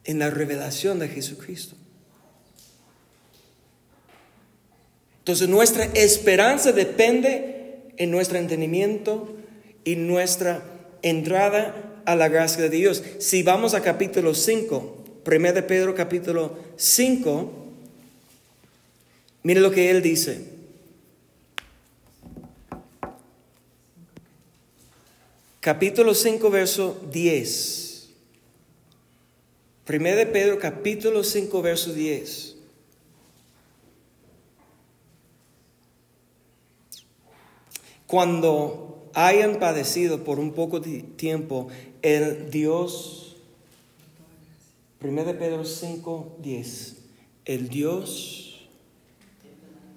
[0.03, 1.75] en la revelación de Jesucristo.
[5.19, 7.54] Entonces nuestra esperanza depende
[7.97, 9.35] en nuestro entendimiento
[9.83, 10.63] y nuestra
[11.01, 13.03] entrada a la gracia de Dios.
[13.19, 17.51] Si vamos a capítulo 5, 1 de Pedro capítulo 5,
[19.43, 20.55] mire lo que él dice.
[25.59, 28.09] Capítulo 5, verso 10.
[29.87, 32.54] 1 de Pedro capítulo 5, verso 10.
[38.07, 41.69] Cuando hayan padecido por un poco de tiempo,
[42.01, 43.37] el Dios,
[45.01, 46.95] 1 Pedro 5, 10,
[47.45, 48.67] el Dios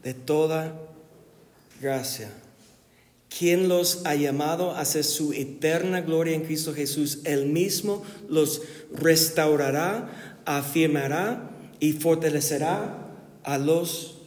[0.02, 0.80] de toda
[1.80, 2.30] gracia,
[3.36, 8.62] quien los ha llamado a hacer su eterna gloria en Cristo Jesús, él mismo los
[8.94, 13.06] restaurará, afirmará y fortalecerá
[13.44, 14.17] a los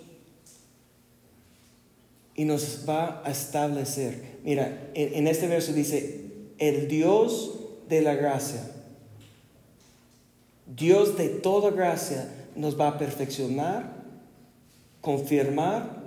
[2.42, 4.40] y nos va a establecer.
[4.44, 6.26] Mira, en, este verso dice,
[6.58, 7.52] el Dios
[7.88, 8.68] de la gracia,
[10.66, 13.94] Dios de toda gracia nos va a perfeccionar,
[15.02, 16.02] confirmar,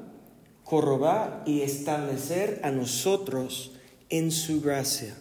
[0.65, 3.71] corrobar y establecer a nosotros
[4.09, 5.15] en su gracia.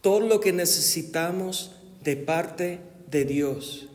[0.00, 3.89] Todo lo que necesitamos de parte de Dios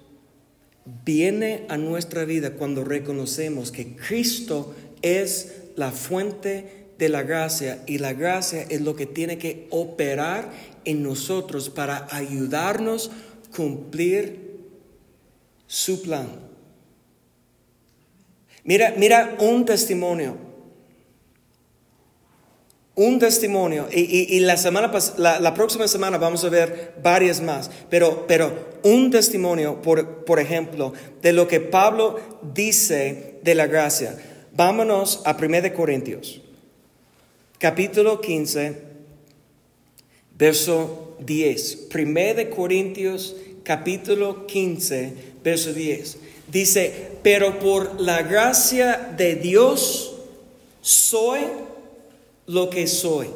[1.04, 7.98] viene a nuestra vida cuando reconocemos que Cristo es la fuente de la gracia y
[7.98, 10.52] la gracia es lo que tiene que operar
[10.86, 14.60] en nosotros para ayudarnos a cumplir
[15.68, 16.28] su plan.
[18.64, 20.38] Mira, mira un testimonio
[22.96, 28.54] un testimonio, y, la, semana la, próxima semana vamos a ver varias más, pero, pero
[28.84, 32.20] un testimonio, por, por ejemplo, de lo que Pablo
[32.54, 34.18] dice de la gracia.
[34.54, 36.42] Vámonos a 1 Corintios,
[37.60, 38.78] capítulo 15,
[40.38, 41.90] verso 10.
[41.94, 46.18] 1 Corintios, capítulo 15, verso 10.
[46.48, 50.16] Dice, pero por la gracia de Dios
[50.80, 51.42] soy
[52.48, 53.28] lo que soy.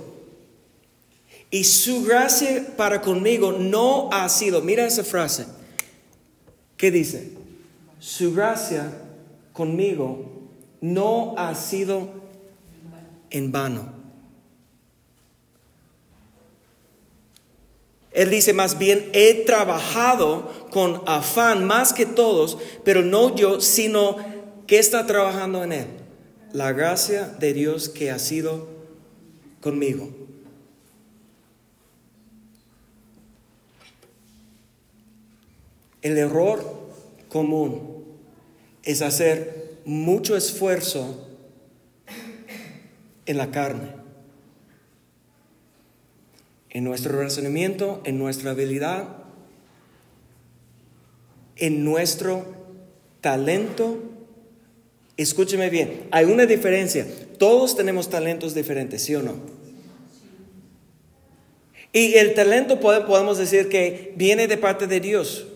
[1.52, 5.48] Y su gracia para conmigo no ha sido, mira esa frase,
[6.78, 7.32] ¿qué dice?
[8.00, 8.92] Su gracia
[9.52, 10.26] conmigo
[10.80, 12.08] no ha sido
[13.32, 14.00] en vano.
[18.12, 24.18] Él dice más bien, he trabajado con afán más que todos, pero no yo, sino
[24.68, 25.88] que está trabajando en él.
[26.54, 28.79] La gracia de Dios que ha sido
[29.62, 30.10] conmigo.
[36.02, 36.64] El error
[37.28, 38.06] común
[38.84, 41.28] es hacer mucho esfuerzo
[43.26, 43.92] en la carne,
[46.70, 49.08] en nuestro razonamiento, en nuestra habilidad,
[51.58, 52.46] en nuestro
[53.22, 54.00] talento.
[55.18, 57.06] Escúcheme bien, hay una diferencia.
[57.40, 59.36] Todos tenemos talentos diferentes, ¿sí o no?
[61.92, 65.48] Y el talento podemos decir que viene de parte de Dios.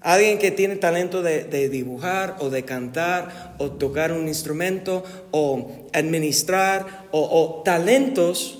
[0.00, 7.06] Alguien que tiene talento de, dibujar o de cantar o tocar un instrumento o administrar
[7.10, 8.58] o, o talentos,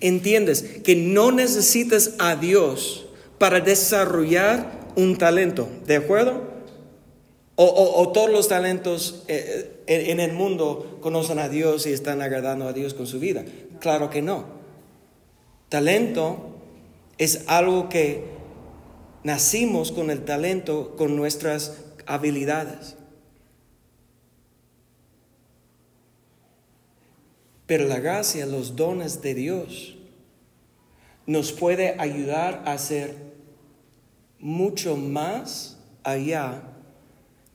[0.00, 3.06] entiendes que no necesitas a Dios
[3.38, 6.55] para desarrollar un talento, ¿de acuerdo?
[7.58, 12.68] O, todos los talentos eh, eh, en el mundo conocen a Dios y están agradando
[12.68, 13.46] a Dios con su vida.
[13.80, 14.44] Claro que no.
[15.70, 16.54] Talento
[17.16, 18.24] es algo que
[19.24, 22.96] nacimos con el talento, con nuestras habilidades.
[27.66, 29.96] Pero la gracia, los dones de Dios,
[31.26, 33.16] nos puede ayudar a hacer
[34.38, 36.75] mucho más allá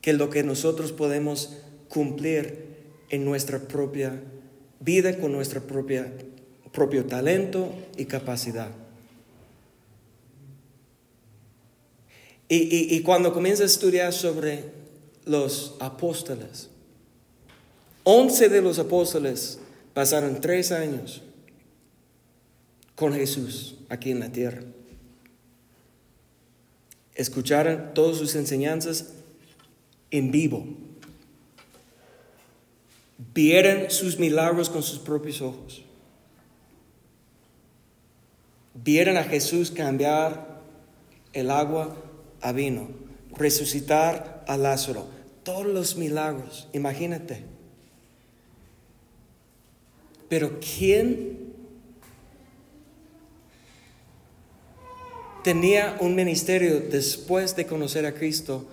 [0.02, 1.58] que lo que nosotros podemos
[1.90, 2.72] cumplir
[3.10, 4.22] en nuestra propia
[4.80, 8.72] vida, con nuestro propio talento y capacidad.
[12.48, 14.66] Y, y cuando comienza a estudiar sobre
[15.26, 16.70] los apóstoles,
[18.04, 19.60] once de los apóstoles
[19.94, 21.22] pasaron tres años
[22.96, 24.64] con Jesús aquí en la tierra.
[27.16, 29.14] Escucharon todas sus enseñanzas
[30.12, 30.66] en vivo.
[33.34, 35.84] Vieron sus milagros con sus propios ojos.
[38.74, 40.62] Vieron a Jesús cambiar
[41.34, 41.96] el agua
[42.42, 42.90] a vino,
[43.36, 45.08] resucitar a Lázaro.
[45.44, 47.44] Todos los milagros, imagínate.
[50.28, 51.52] Pero ¿quién
[55.44, 58.66] tenía un ministerio después de conocer a Cristo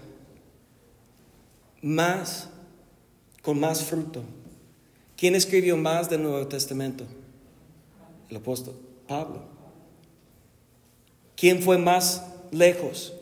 [1.83, 2.49] más,
[3.43, 4.23] con más fruto?
[5.17, 7.05] ¿Quién escribió más del Nuevo Testamento?
[8.31, 8.75] El apóstol
[9.07, 9.43] Pablo.
[11.37, 13.15] ¿Quién fue más lejos?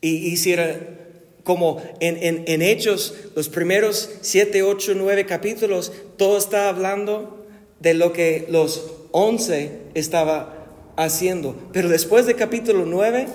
[0.00, 0.96] Y hiciera
[1.44, 7.46] como en, en, Hechos, los primeros siete, ocho, nueve capítulos, todo está hablando
[7.78, 10.66] de lo que los once estaba
[10.96, 11.54] haciendo.
[11.72, 13.28] Pero después de capítulo 9,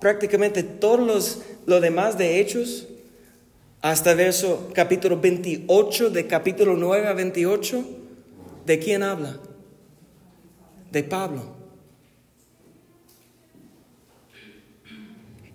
[0.00, 2.86] prácticamente todos los lo demás de Hechos,
[3.84, 7.84] hasta verso capítulo 28, de capítulo 9 a 28,
[8.64, 9.38] ¿de quién habla?
[10.90, 11.54] De Pablo.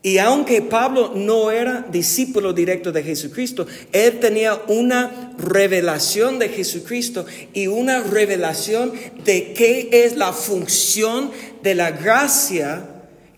[0.04, 7.26] Y aunque Pablo no era discípulo directo de Jesucristo, él tenía una revelación de Jesucristo
[7.54, 8.94] y una revelación
[9.26, 11.32] de qué es la función
[11.64, 12.86] de la gracia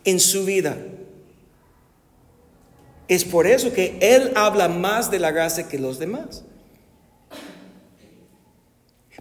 [0.04, 0.76] en su vida.
[3.12, 6.46] Es por eso que él habla más de la gracia que los demás.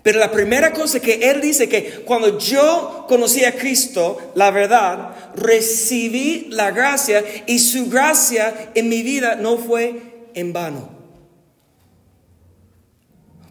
[0.05, 5.34] Pero la primera cosa que él dice que cuando yo conocí a Cristo, la verdad,
[5.34, 10.88] recibí la gracia y su gracia en mi vida no fue en vano.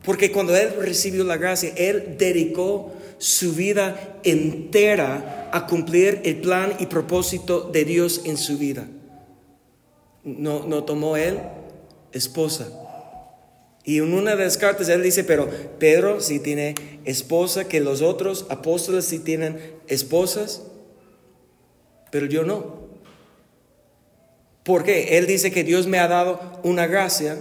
[0.06, 6.76] Porque cuando él recibió la gracia, él dedicó su vida entera a cumplir el plan
[6.80, 8.88] y propósito de Dios en su vida.
[10.24, 11.40] No, no tomó él
[12.12, 12.68] esposa
[13.90, 15.50] y en una de las cartas él dice, pero
[15.80, 20.62] Pedro sí tiene esposa, que los otros apóstoles sí tienen esposas,
[22.12, 22.90] pero yo no.
[24.64, 25.18] ¿Por qué?
[25.18, 27.40] Él dice que Dios me ha dado una gracia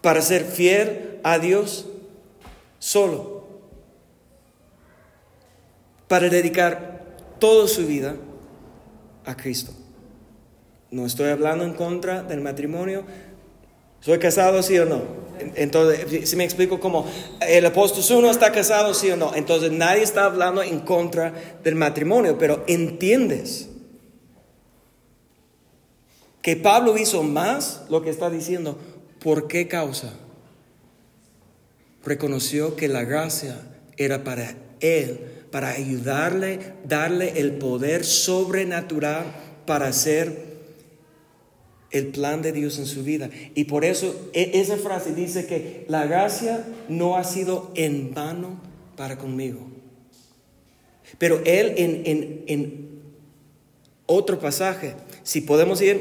[0.00, 1.86] para ser fiel a Dios
[2.80, 3.46] solo,
[6.08, 7.04] para dedicar
[7.38, 8.16] toda su vida
[9.24, 9.72] a Cristo.
[10.92, 13.04] No estoy hablando en contra del matrimonio,
[14.02, 15.00] ¿Soy casado, sí o no?
[15.54, 17.06] Entonces, si me explico cómo
[17.40, 19.32] el apóstol uno está casado, sí o no.
[19.34, 21.32] Entonces, nadie está hablando en contra
[21.62, 23.68] del matrimonio, pero entiendes
[26.42, 28.76] que Pablo hizo más lo que está diciendo.
[29.20, 30.12] ¿Por qué causa?
[32.04, 33.56] Reconoció que la gracia
[33.96, 39.26] era para él, para ayudarle, darle el poder sobrenatural
[39.64, 40.51] para hacer
[41.92, 43.30] el plan de Dios en su vida.
[43.54, 48.60] Y por eso e, esa frase dice que la gracia no ha sido en vano
[48.96, 49.60] para conmigo.
[51.18, 52.88] Pero él en, en
[54.06, 56.00] otro pasaje, si podemos ir,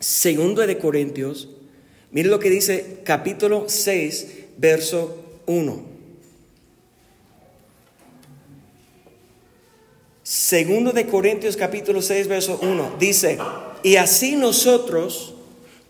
[0.00, 1.50] segundo de Corintios,
[2.10, 4.26] mire lo que dice capítulo 6,
[4.56, 5.96] verso 1.
[10.22, 13.38] Segundo de Corintios capítulo 6, verso 1, dice,
[13.86, 15.32] y así nosotros,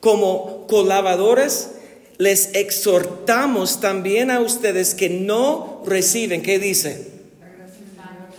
[0.01, 1.71] como colaboradores,
[2.19, 7.11] les exhortamos también a ustedes que no reciben, ¿qué dice?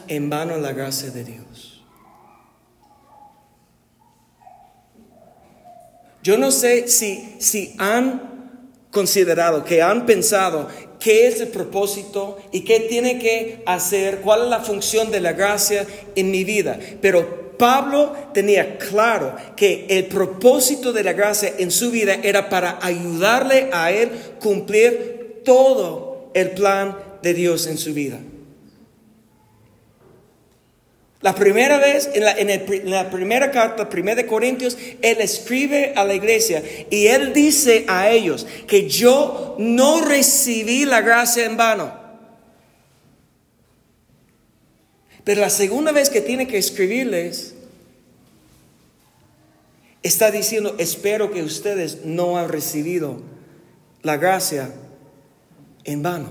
[0.08, 1.84] En vano la gracia de Dios.
[6.22, 8.52] Yo no sé si, si han
[8.92, 10.68] considerado, que han pensado
[11.00, 15.34] qué es el propósito y qué tiene que hacer, cuál es la función de la
[15.34, 16.78] gracia en mi vida.
[17.02, 22.80] Pero Pablo tenía claro que el propósito de la gracia en su vida era para
[22.82, 28.20] ayudarle a él cumplir todo el plan de Dios en su vida.
[31.22, 36.62] La primera vez, en la, primera carta, primera de Corintios, Él escribe a la iglesia
[36.92, 42.07] y Él dice a ellos que yo no recibí la gracia en vano.
[45.28, 47.54] Pero la segunda vez que tiene que escribirles,
[50.02, 53.22] está diciendo, espero que ustedes no han recibido
[54.04, 54.74] la gracia
[55.84, 56.30] en vano.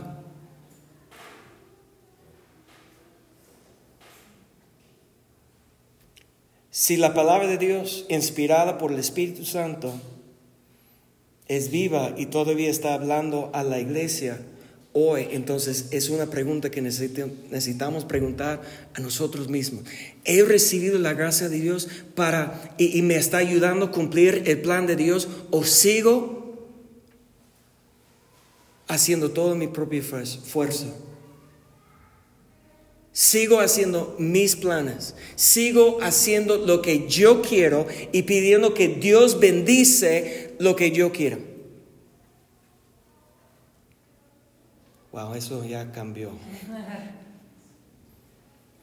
[6.71, 9.93] Si la palabra de Dios, inspirada por el Espíritu Santo,
[11.49, 14.41] es viva y todavía está hablando a la iglesia
[14.99, 18.63] hoy, entonces es una pregunta que necesitamos preguntar
[18.95, 19.85] a nosotros mismos.
[20.25, 24.63] ¿He recibido la gracia de Dios para y, y me está ayudando a cumplir el
[24.63, 26.67] plan de Dios o sigo
[28.89, 30.87] haciendo toda mi propia fuerza?
[33.13, 35.15] Sigo haciendo mis planes.
[35.35, 41.56] Sigo haciendo lo que yo quiero y pidiendo que Dios bendice lo que yo quiero.
[45.17, 46.31] Wow, eso ya cambió.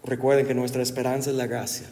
[0.03, 1.85] Recuerden que nuestra esperanza es la gracia.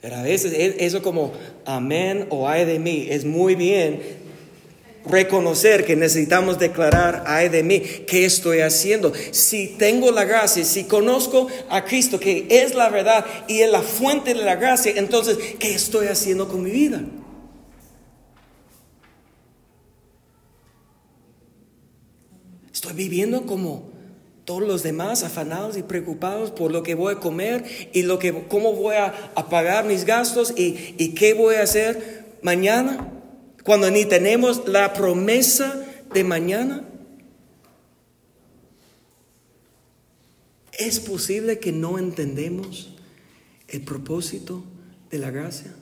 [0.00, 1.32] Pero a veces eso como
[1.64, 4.00] amén o ay de mí es muy bien
[5.04, 9.12] reconocer que necesitamos declarar, ay de mí, ¿qué estoy haciendo?
[9.32, 13.82] Si tengo la gracia, si conozco a Cristo, que es la verdad y es la
[13.82, 17.02] fuente de la gracia, entonces, ¿qué estoy haciendo con mi vida?
[22.82, 23.92] Estoy viviendo como
[24.44, 28.48] todos los demás, afanados y preocupados por lo que voy a comer y lo que,
[28.48, 33.08] cómo voy a, pagar mis gastos y, y qué voy a hacer mañana
[33.62, 35.80] cuando ni tenemos la promesa
[36.12, 36.84] de mañana?
[40.72, 42.96] ¿Es posible que no entendemos
[43.68, 44.64] el propósito
[45.08, 45.72] de la gracia?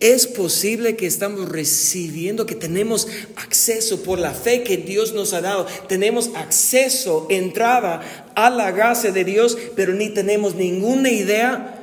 [0.00, 5.40] Es posible que estamos recibiendo, que tenemos acceso por la fe que Dios nos ha
[5.40, 5.66] dado.
[5.88, 8.02] Tenemos acceso, entrada
[8.34, 11.82] a la gracia de Dios, pero ni tenemos ninguna idea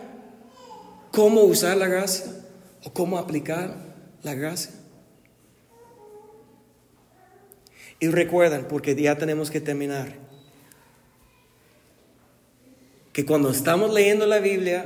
[1.11, 2.25] cómo usar la gracia
[2.83, 3.75] o cómo aplicar
[4.23, 4.71] la gracia.
[7.99, 10.15] Y recuerden, porque ya tenemos que terminar,
[13.13, 14.85] que cuando estamos leyendo la Biblia,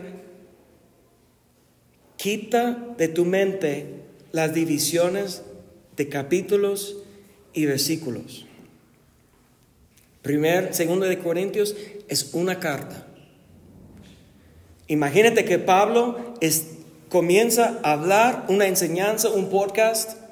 [2.17, 3.87] quita de tu mente
[4.31, 5.43] las divisiones
[5.95, 6.97] de capítulos
[7.53, 8.45] y versículos.
[10.21, 11.75] Primer, segundo de Corintios
[12.07, 13.05] es una carta.
[14.87, 16.67] Imagínate que Pablo es,
[17.09, 20.24] comienza a hablar una enseñanza, un podcast.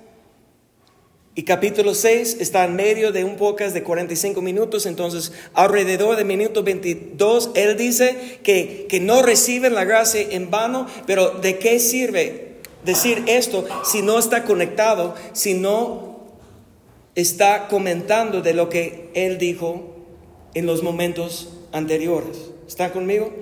[1.36, 6.24] Y capítulo 6 está en medio de un podcast de 45 minutos, entonces alrededor de
[6.26, 11.80] minuto 22, él dice que, que no reciben la gracia en vano, pero ¿de qué
[11.80, 16.20] sirve decir esto si no está conectado, si no
[17.16, 19.96] está comentando de lo que él dijo
[20.54, 22.52] en los momentos anteriores?
[22.68, 23.34] ¿Está conmigo?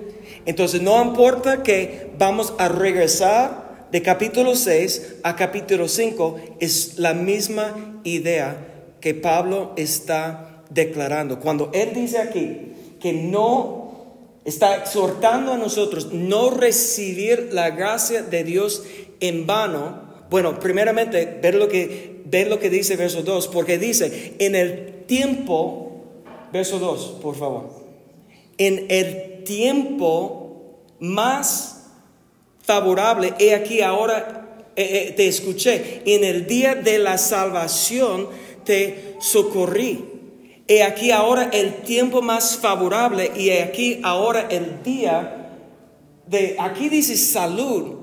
[0.46, 3.61] Entonces no importa que vamos a regresar
[3.92, 11.40] de capítulo 6 a capítulo 5, es la misma idea que Pablo está declarando.
[11.40, 13.92] Cuando él dice aquí que no
[14.46, 18.82] está exhortando a nosotros no recibir la gracia de Dios
[19.20, 24.32] en vano, bueno, primeramente ver lo que, ver lo que dice verso 2, porque dice,
[24.38, 26.00] en el tiempo,
[26.50, 27.68] verso 2, por favor,
[28.56, 31.71] en el tiempo más
[32.62, 34.42] favorable, he aquí ahora
[34.74, 38.28] eh, eh, te escuché, en el día de la salvación
[38.64, 40.08] te socorrí.
[40.66, 45.50] He aquí ahora el tiempo más favorable y he aquí ahora el día
[46.26, 47.96] de, aquí dice salud,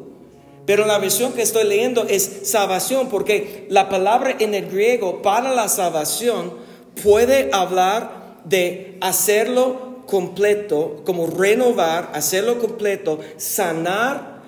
[0.68, 5.51] pero la versión que estoy leyendo es salvación, porque la palabra en el griego para
[5.51, 6.53] la salvación
[7.01, 14.38] puede hablar de hacerlo completo, como renovar, hacerlo completo, sanar,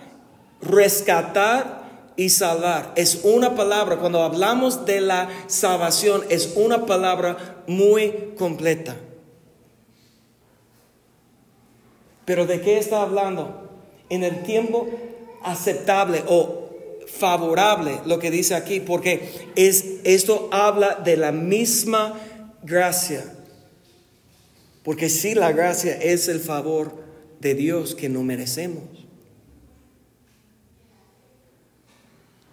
[0.61, 2.93] rescatar y salvar.
[2.95, 8.95] Es una palabra, cuando hablamos de la salvación, es una palabra muy completa.
[12.25, 13.69] Pero ¿de qué está hablando?
[14.09, 14.87] En el tiempo
[15.43, 16.69] aceptable o
[17.07, 22.13] favorable, lo que dice aquí, porque es, esto habla de la misma
[22.63, 23.23] gracia
[24.83, 26.93] porque si la gracia es el favor
[27.39, 29.00] de Dios que no merecemos.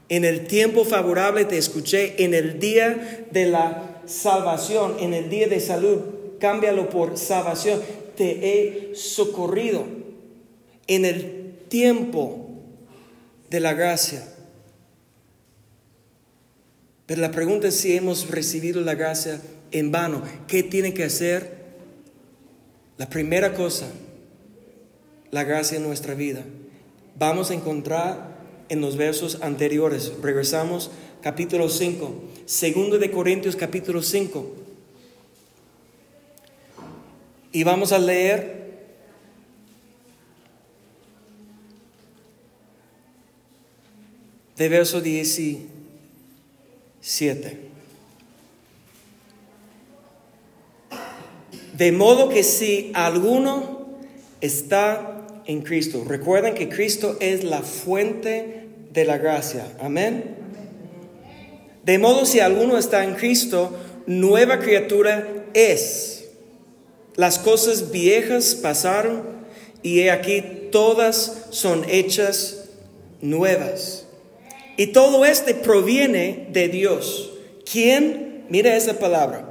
[0.08, 4.96] En el tiempo favorable te escuché, en el día de la salvación.
[5.00, 6.00] En el día de salud,
[6.40, 7.80] cámbialo por salvación.
[8.16, 9.84] Te he socorrido
[10.86, 12.48] en el tiempo
[13.50, 14.26] de la gracia.
[17.06, 19.40] Pero la pregunta es si hemos recibido la gracia
[19.70, 20.22] en vano.
[20.46, 21.58] ¿Qué tiene que hacer?
[22.96, 23.86] La primera cosa,
[25.30, 26.44] la gracia en nuestra vida.
[27.16, 28.27] Vamos a encontrar
[28.68, 30.12] en los versos anteriores.
[30.22, 30.90] Regresamos
[31.22, 32.14] capítulo 5.
[32.46, 34.54] Segundo de Corintios capítulo 5.
[37.52, 38.68] Y vamos a leer
[44.56, 47.68] de verso 17.
[51.74, 53.86] De modo que si alguno
[54.40, 58.57] está en Cristo, recuerden que Cristo es la fuente
[58.92, 59.66] de la gracia.
[59.80, 60.36] Amén.
[61.84, 63.70] De modo si alguno está en Cristo,
[64.06, 66.26] nueva criatura es.
[67.16, 69.22] Las cosas viejas pasaron
[69.82, 72.68] y he aquí todas son hechas
[73.20, 74.06] nuevas.
[74.76, 77.32] Y todo este proviene de Dios.
[77.70, 78.44] ¿Quién?
[78.48, 79.48] Mira esa palabra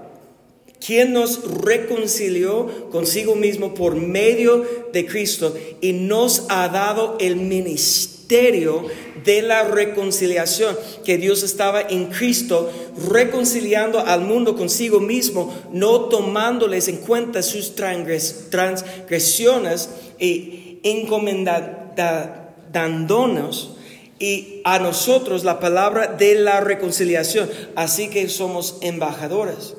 [0.86, 4.64] quien nos reconcilió consigo mismo por medio
[4.94, 12.08] de Cristo y nos ha dado el ministerio de la reconciliación, que Dios estaba en
[12.08, 12.70] Cristo
[13.10, 23.74] reconciliando al mundo consigo mismo, no tomándoles en cuenta sus transgresiones y encomendándonos
[24.20, 27.48] y a nosotros la palabra de la reconciliación.
[27.76, 29.76] Así que somos embajadores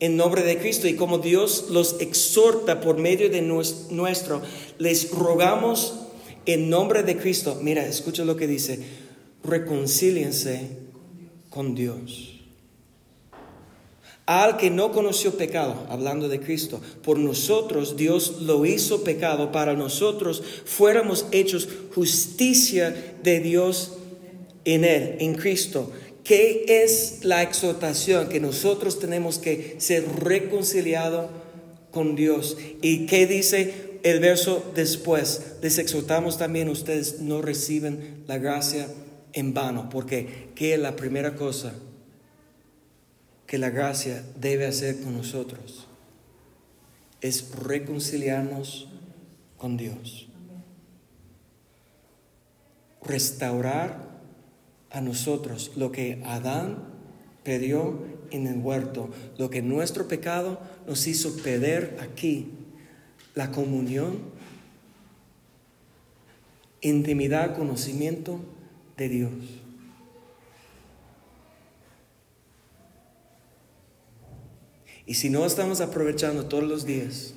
[0.00, 4.40] en nombre de Cristo y como Dios los exhorta por medio de nuestro,
[4.78, 5.94] les rogamos
[6.52, 7.58] en nombre de Cristo.
[7.62, 8.80] Mira, escucha lo que dice,
[9.44, 10.68] reconcíliense
[11.48, 12.40] con Dios.
[14.26, 19.74] Al que no conoció pecado, hablando de Cristo, por nosotros Dios lo hizo pecado, para
[19.74, 23.94] nosotros fuéramos hechos justicia de Dios
[24.64, 25.90] en Él, en Cristo
[26.30, 28.28] ¿Qué es la exhortación?
[28.28, 31.28] Que nosotros tenemos que ser reconciliados
[31.90, 32.56] con Dios.
[32.82, 35.56] ¿Y qué dice el verso después?
[35.62, 38.88] Les exhortamos también, ustedes no reciben la gracia
[39.32, 41.72] en vano, porque ¿qué es la primera cosa
[43.46, 45.86] que la gracia debe hacer con nosotros?
[47.20, 48.88] Es reconciliarnos
[49.56, 50.28] con Dios.
[53.02, 54.10] Restaurar
[54.90, 56.90] a nosotros lo que Adán
[57.44, 62.50] pidió en el huerto, lo que nuestro pecado nos hizo pedir aquí,
[63.34, 64.18] la comunión,
[66.80, 68.40] intimidad, conocimiento
[68.96, 69.32] de Dios.
[75.06, 77.34] Y si no estamos aprovechando todos los días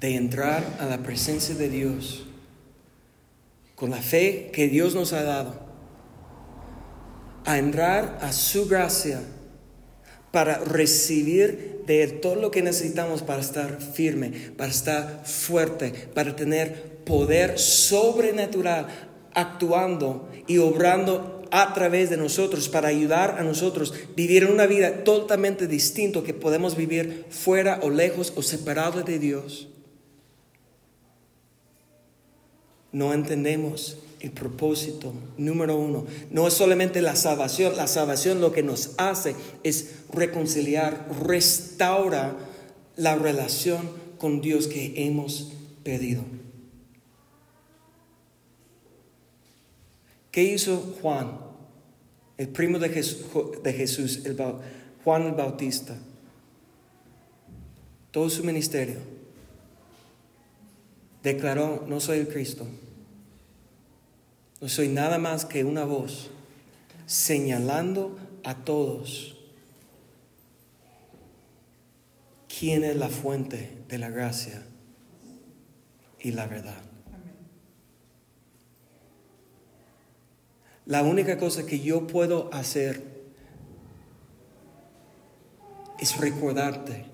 [0.00, 2.24] de entrar a la presencia de Dios,
[3.74, 5.60] con la fe que Dios nos ha dado,
[7.44, 9.22] a entrar a su gracia
[10.32, 16.98] para recibir de todo lo que necesitamos para estar firme, para estar fuerte, para tener
[17.04, 18.86] poder sobrenatural
[19.34, 25.02] actuando y obrando a través de nosotros para ayudar a nosotros a vivir una vida
[25.02, 29.68] totalmente distinta que podemos vivir fuera o lejos o separados de Dios.
[32.92, 36.06] no entendemos el propósito número uno.
[36.30, 42.36] No es solamente la salvación, la salvación lo que nos hace es reconciliar, restaura
[42.96, 45.52] la relación con Dios que hemos
[45.84, 46.22] pedido.
[50.30, 51.38] ¿Qué hizo Juan,
[52.36, 54.22] el primo de Jesús,
[55.04, 55.96] Juan el Bautista?
[58.10, 58.96] Todo su ministerio
[61.22, 62.66] declaró, no soy el Cristo,
[64.60, 66.30] no soy nada más que una voz
[67.06, 69.36] señalando a todos
[72.58, 74.62] quién es la fuente de la gracia
[76.20, 76.82] y la verdad.
[80.86, 83.02] La única cosa que yo puedo hacer
[85.98, 87.04] es recordarte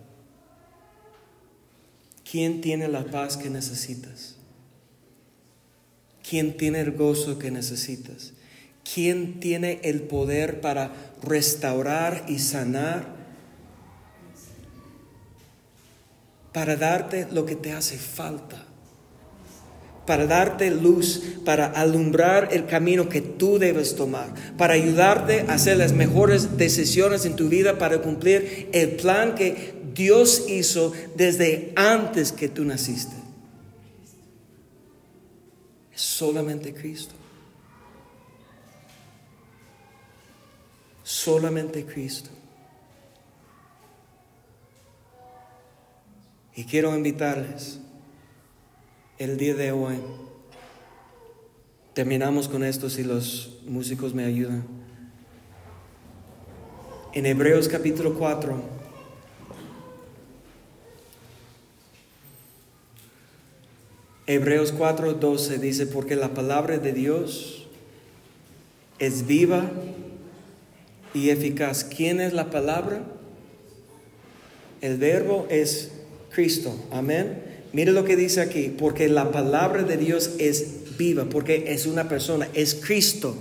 [2.28, 4.33] quién tiene la paz que necesitas.
[6.28, 8.32] ¿Quién tiene el gozo que necesitas?
[8.94, 13.06] ¿Quién tiene el poder para restaurar y sanar?
[16.52, 18.64] Para darte lo que te hace falta.
[20.06, 25.78] para darte luz, para alumbrar el camino que tú debes tomar, para ayudarte a hacer
[25.78, 32.32] las mejores decisiones en tu vida, para cumplir el plan que Dios hizo desde antes
[32.32, 33.23] que tú naciste.
[35.94, 37.14] Es solamente Cristo.
[41.02, 42.30] Solamente Cristo.
[46.56, 47.80] Y quiero invitarles
[49.18, 49.98] el día de hoy.
[51.94, 54.64] Terminamos con esto si los músicos me ayudan.
[57.12, 58.83] En Hebreos capítulo 4.
[64.26, 67.66] Hebreos 4, 12 dice, porque la palabra de Dios
[68.98, 69.70] es viva
[71.12, 71.84] y eficaz.
[71.84, 73.02] ¿Quién es la palabra?
[74.80, 75.92] El verbo es
[76.30, 76.74] Cristo.
[76.90, 77.42] Amén.
[77.74, 82.08] Mire lo que dice aquí, porque la palabra de Dios es viva, porque es una
[82.08, 83.36] persona, es Cristo.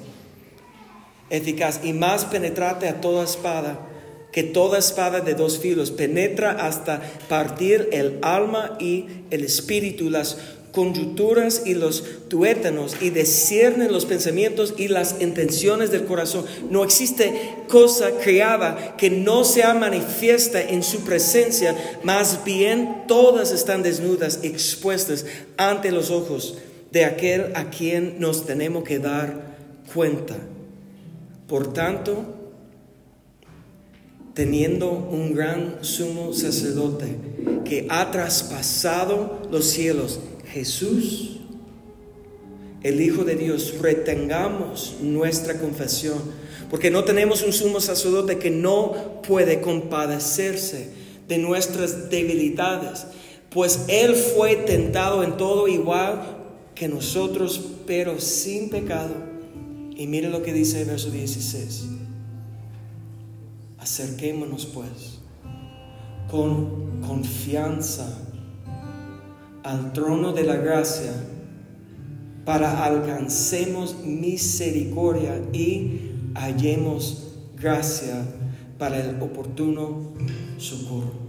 [1.30, 3.88] Eficaz y más penetrante a toda espada,
[4.32, 10.38] que toda espada de dos filos, penetra hasta partir el alma y el espíritu, las
[10.74, 16.46] conjunturas y los tuétanos y discierne los pensamientos y las intenciones del corazón.
[16.70, 23.84] No existe cosa creada que no sea manifiesta en su presencia, más bien todas están
[23.84, 25.26] desnudas, expuestas
[25.58, 26.58] ante los ojos
[26.92, 29.56] de aquel a quien nos tenemos que dar
[29.94, 30.36] cuenta.
[31.48, 32.26] Por tanto,
[34.34, 37.16] teniendo un gran sumo sacerdote
[37.64, 40.20] que ha traspasado los cielos,
[40.54, 41.40] Jesús,
[42.84, 46.20] el Hijo de Dios, retengamos nuestra confesión,
[46.70, 50.90] porque no tenemos un sumo sacerdote que no puede compadecerse
[51.28, 53.08] de nuestras debilidades,
[53.50, 56.38] pues Él fue tentado en todo igual
[56.76, 59.14] que nosotros, pero sin pecado.
[59.96, 61.86] Y mire lo que dice el verso 16.
[63.80, 65.20] Acerquémonos pues
[66.30, 68.33] con confianza
[69.64, 71.12] al trono de la gracia
[72.46, 78.26] para alcancemos misericordia y hallemos gracia
[78.78, 80.12] para el oportuno
[80.58, 81.24] socorro.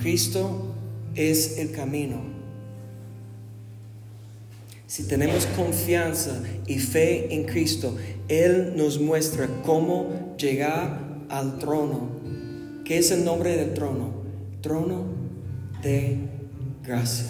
[0.00, 0.74] Cristo
[1.14, 2.32] es el camino.
[4.86, 7.96] Si tenemos confianza y fe en Cristo,
[8.28, 12.10] Él nos muestra cómo llegar al trono.
[12.84, 14.21] ¿Qué es el nombre del trono?
[14.62, 15.04] Trono
[15.82, 16.16] de
[16.82, 17.26] gracia.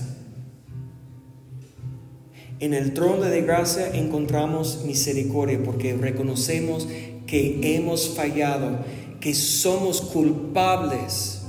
[2.60, 6.86] En el trono de gracia encontramos misericordia porque reconocemos
[7.26, 8.84] que hemos fallado,
[9.20, 11.40] que somos culpables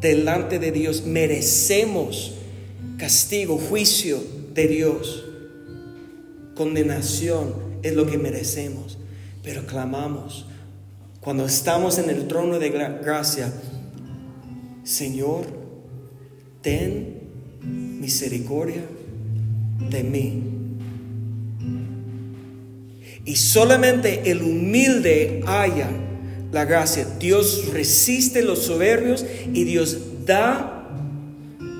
[0.00, 2.36] delante de Dios, merecemos
[2.96, 4.18] castigo, juicio
[4.54, 5.24] de Dios,
[6.54, 8.98] condenación es lo que merecemos,
[9.42, 10.46] pero clamamos.
[11.20, 13.52] Cuando estamos en el trono de gracia,
[14.84, 15.46] Señor,
[16.62, 17.20] ten
[17.62, 18.82] misericordia
[19.90, 20.42] de mí.
[23.24, 25.88] Y solamente el humilde haya
[26.52, 27.06] la gracia.
[27.18, 30.88] Dios resiste los soberbios y Dios da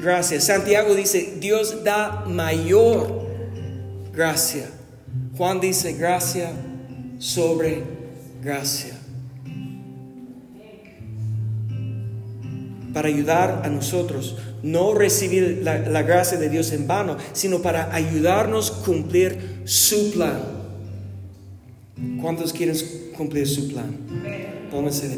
[0.01, 0.41] gracia.
[0.41, 3.27] Santiago dice, Dios da mayor
[4.13, 4.67] gracia.
[5.37, 6.53] Juan dice, gracia
[7.19, 7.83] sobre
[8.43, 9.00] gracia.
[12.93, 18.71] Para ayudar a nosotros, no recibir la, gracia de Dios en vano, sino para ayudarnos
[18.71, 20.41] a cumplir su plan.
[22.21, 22.77] ¿Cuántos quieren
[23.17, 23.97] cumplir su plan?
[24.71, 25.17] Pónganse de